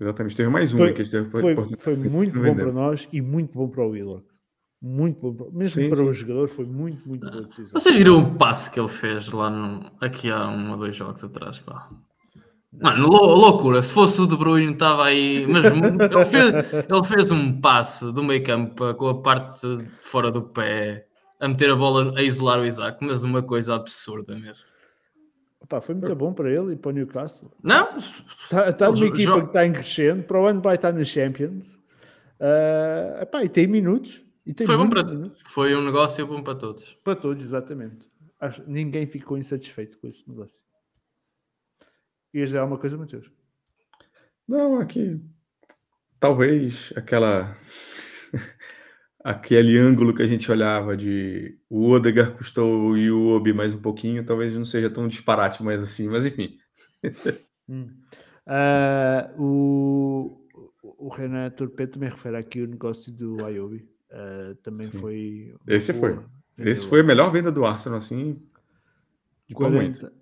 [0.00, 3.52] Exatamente, teve mais um foi, que teve foi, foi muito bom para nós e muito
[3.54, 4.26] bom para o Willock.
[4.82, 5.50] Muito bom.
[5.52, 6.08] Mesmo sim, para sim.
[6.08, 7.72] o jogador, foi muito, muito boa decisão.
[7.72, 11.24] Vocês viram o passe que ele fez lá no, aqui há um ou dois jogos
[11.24, 11.88] atrás, pá.
[12.82, 13.80] Mano, loucura.
[13.80, 15.46] Se fosse o De Bruyne, estava aí.
[15.46, 19.60] Mas ele fez, ele fez um passe do meio campo com a parte
[20.00, 21.06] fora do pé
[21.40, 24.64] a meter a bola a isolar o Isaac, mas uma coisa absurda mesmo.
[25.60, 27.50] Opa, foi muito bom para ele e para o Newcastle.
[27.62, 27.96] Não?
[27.96, 30.22] Está, está numa equipa que está em crescendo.
[30.24, 31.76] Para o ano vai estar nos Champions.
[32.38, 34.22] Uh, epá, e tem minutos
[34.66, 35.02] foi, bom para,
[35.48, 36.92] foi um negócio bom para todos.
[37.02, 38.06] Para todos, exatamente.
[38.38, 40.60] Acho, ninguém ficou insatisfeito com esse negócio.
[42.34, 43.30] Ias dizer alguma coisa, Matheus?
[44.46, 45.22] Não, aqui
[46.24, 47.54] talvez aquela
[49.24, 54.24] aquele ângulo que a gente olhava de o Odegar custou o Iwobi mais um pouquinho,
[54.24, 56.58] talvez não seja tão disparate mais assim, mas enfim.
[57.66, 57.88] hum.
[58.46, 60.46] uh, o,
[60.82, 63.88] o Renan Torpedo também refere aqui o negócio do Iobi.
[64.10, 64.98] Uh, também Sim.
[64.98, 65.54] foi.
[65.66, 66.20] Esse foi.
[66.58, 68.40] Esse foi a melhor venda do Arsenal, assim.
[69.48, 69.82] De 40.
[69.82, 70.12] muito.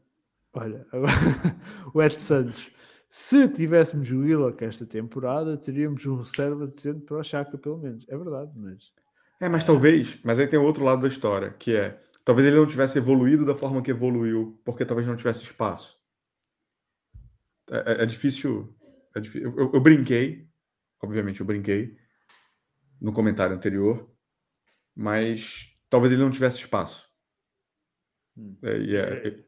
[0.54, 1.12] Olha, agora,
[1.92, 2.70] o Ed Santos.
[3.14, 8.06] Se tivéssemos o Willock esta temporada, teríamos um reserva decente para o Chaka, pelo menos.
[8.08, 8.90] É verdade, mas.
[9.38, 10.18] É, mas talvez.
[10.24, 12.02] Mas aí tem outro lado da história, que é.
[12.24, 16.00] Talvez ele não tivesse evoluído da forma que evoluiu, porque talvez não tivesse espaço.
[17.70, 18.74] É, é, é difícil.
[19.14, 19.50] É difícil.
[19.50, 20.48] Eu, eu, eu brinquei,
[21.02, 21.94] obviamente eu brinquei,
[22.98, 24.10] no comentário anterior,
[24.96, 27.10] mas talvez ele não tivesse espaço.
[28.38, 28.56] Hum.
[28.62, 29.44] É, e, é, é.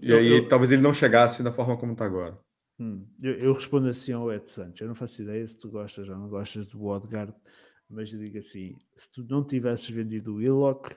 [0.00, 2.42] e aí eu, talvez ele não chegasse da forma como está agora.
[2.78, 3.06] Hum.
[3.22, 4.80] Eu, eu, respondo assim ao Ed Santos.
[4.80, 7.32] Eu não faço ideia se tu gostas ou não gostas do Odgard,
[7.88, 10.96] mas eu digo assim: se tu não tivesses vendido o Willock,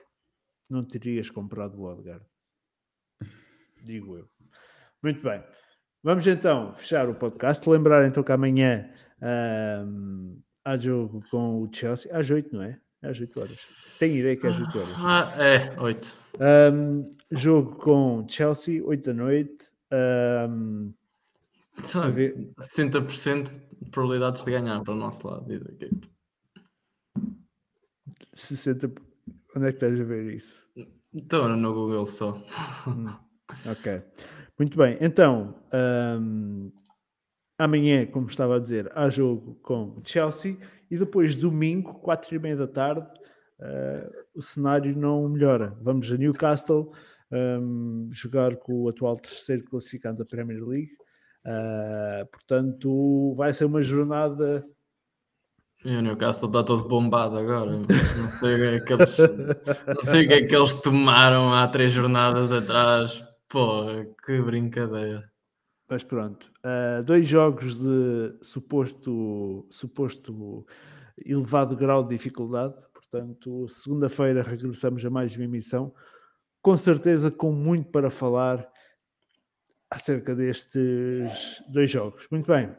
[0.68, 2.24] não terias comprado o Odgard.
[3.84, 4.28] Digo eu.
[5.02, 5.42] Muito bem.
[6.02, 7.68] Vamos então fechar o podcast.
[7.68, 8.90] Lembrar então que amanhã
[9.86, 12.10] um, há jogo com o Chelsea.
[12.16, 12.80] Às 8, não é?
[13.02, 13.96] É às 8 horas.
[13.98, 14.96] Tenho ideia que é às 8 horas.
[14.98, 16.18] Ah, é, 8.
[16.72, 19.66] Um, jogo com Chelsea, 8 da noite.
[19.92, 20.92] Um,
[21.84, 25.90] Sabe, 60% de probabilidades de ganhar para o nosso lado, diz aqui.
[28.36, 29.00] 60%.
[29.56, 30.68] Onde é que estás a ver isso?
[31.12, 32.40] Estou no Google só.
[32.86, 33.14] Hum,
[33.66, 34.02] ok.
[34.58, 34.98] Muito bem.
[35.00, 35.54] Então,
[36.20, 36.70] um,
[37.58, 40.56] amanhã, como estava a dizer, há jogo com Chelsea
[40.90, 43.06] e depois domingo, quatro e meia da tarde,
[43.60, 45.76] uh, o cenário não melhora.
[45.80, 46.92] Vamos a Newcastle
[47.32, 50.92] um, jogar com o atual terceiro classificado da Premier League.
[51.46, 54.66] Uh, portanto, vai ser uma jornada.
[55.84, 57.70] E o Newcastle está todo bombado agora.
[57.70, 59.18] Não sei o que é que eles,
[59.86, 63.24] não sei o que, é que eles tomaram há três jornadas atrás.
[63.48, 63.86] Pô,
[64.24, 65.30] que brincadeira.
[65.88, 70.66] Mas pronto, uh, dois jogos de suposto, suposto
[71.24, 72.74] elevado grau de dificuldade.
[72.92, 75.94] Portanto, segunda-feira regressamos a mais uma emissão,
[76.60, 78.68] com certeza com muito para falar
[79.90, 82.26] acerca destes dois jogos.
[82.30, 82.70] Muito bem.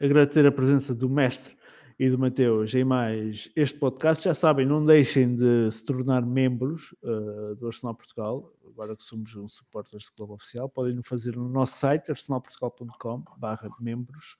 [0.00, 1.56] Agradecer a presença do mestre
[1.98, 4.24] e do Mateus em mais este podcast.
[4.24, 9.36] Já sabem, não deixem de se tornar membros uh, do Arsenal Portugal, agora que somos
[9.36, 10.66] um supporters de clube oficial.
[10.66, 14.36] Podem fazer no nosso site, arsenalportugal.com barra membros,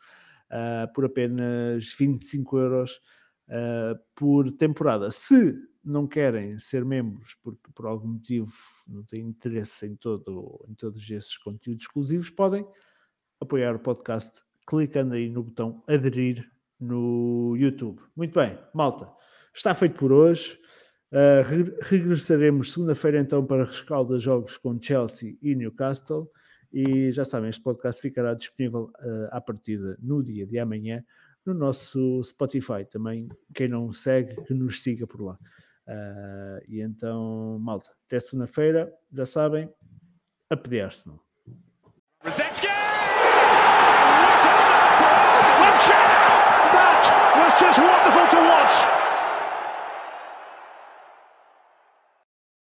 [0.50, 3.00] uh, por apenas 25 euros
[3.48, 5.10] uh, por temporada.
[5.10, 5.54] Se
[5.84, 8.52] não querem ser membros porque por algum motivo
[8.86, 12.66] não têm interesse em, todo, em todos esses conteúdos exclusivos, podem
[13.40, 16.48] apoiar o podcast clicando aí no botão aderir
[16.78, 18.00] no YouTube.
[18.14, 19.10] Muito bem, malta,
[19.54, 20.58] está feito por hoje.
[21.12, 26.30] Uh, re regressaremos segunda-feira então para rescalda jogos com Chelsea e Newcastle.
[26.72, 31.04] E já sabem, este podcast ficará disponível uh, à partida no dia de amanhã
[31.44, 32.84] no nosso Spotify.
[32.88, 35.38] Também, quem não segue, que nos siga por lá.
[35.90, 39.68] Uh, e então, malta, até segunda-feira, já sabem,
[40.48, 41.18] a pedir Arsenal.
[46.72, 47.04] That
[47.36, 48.99] was just wonderful.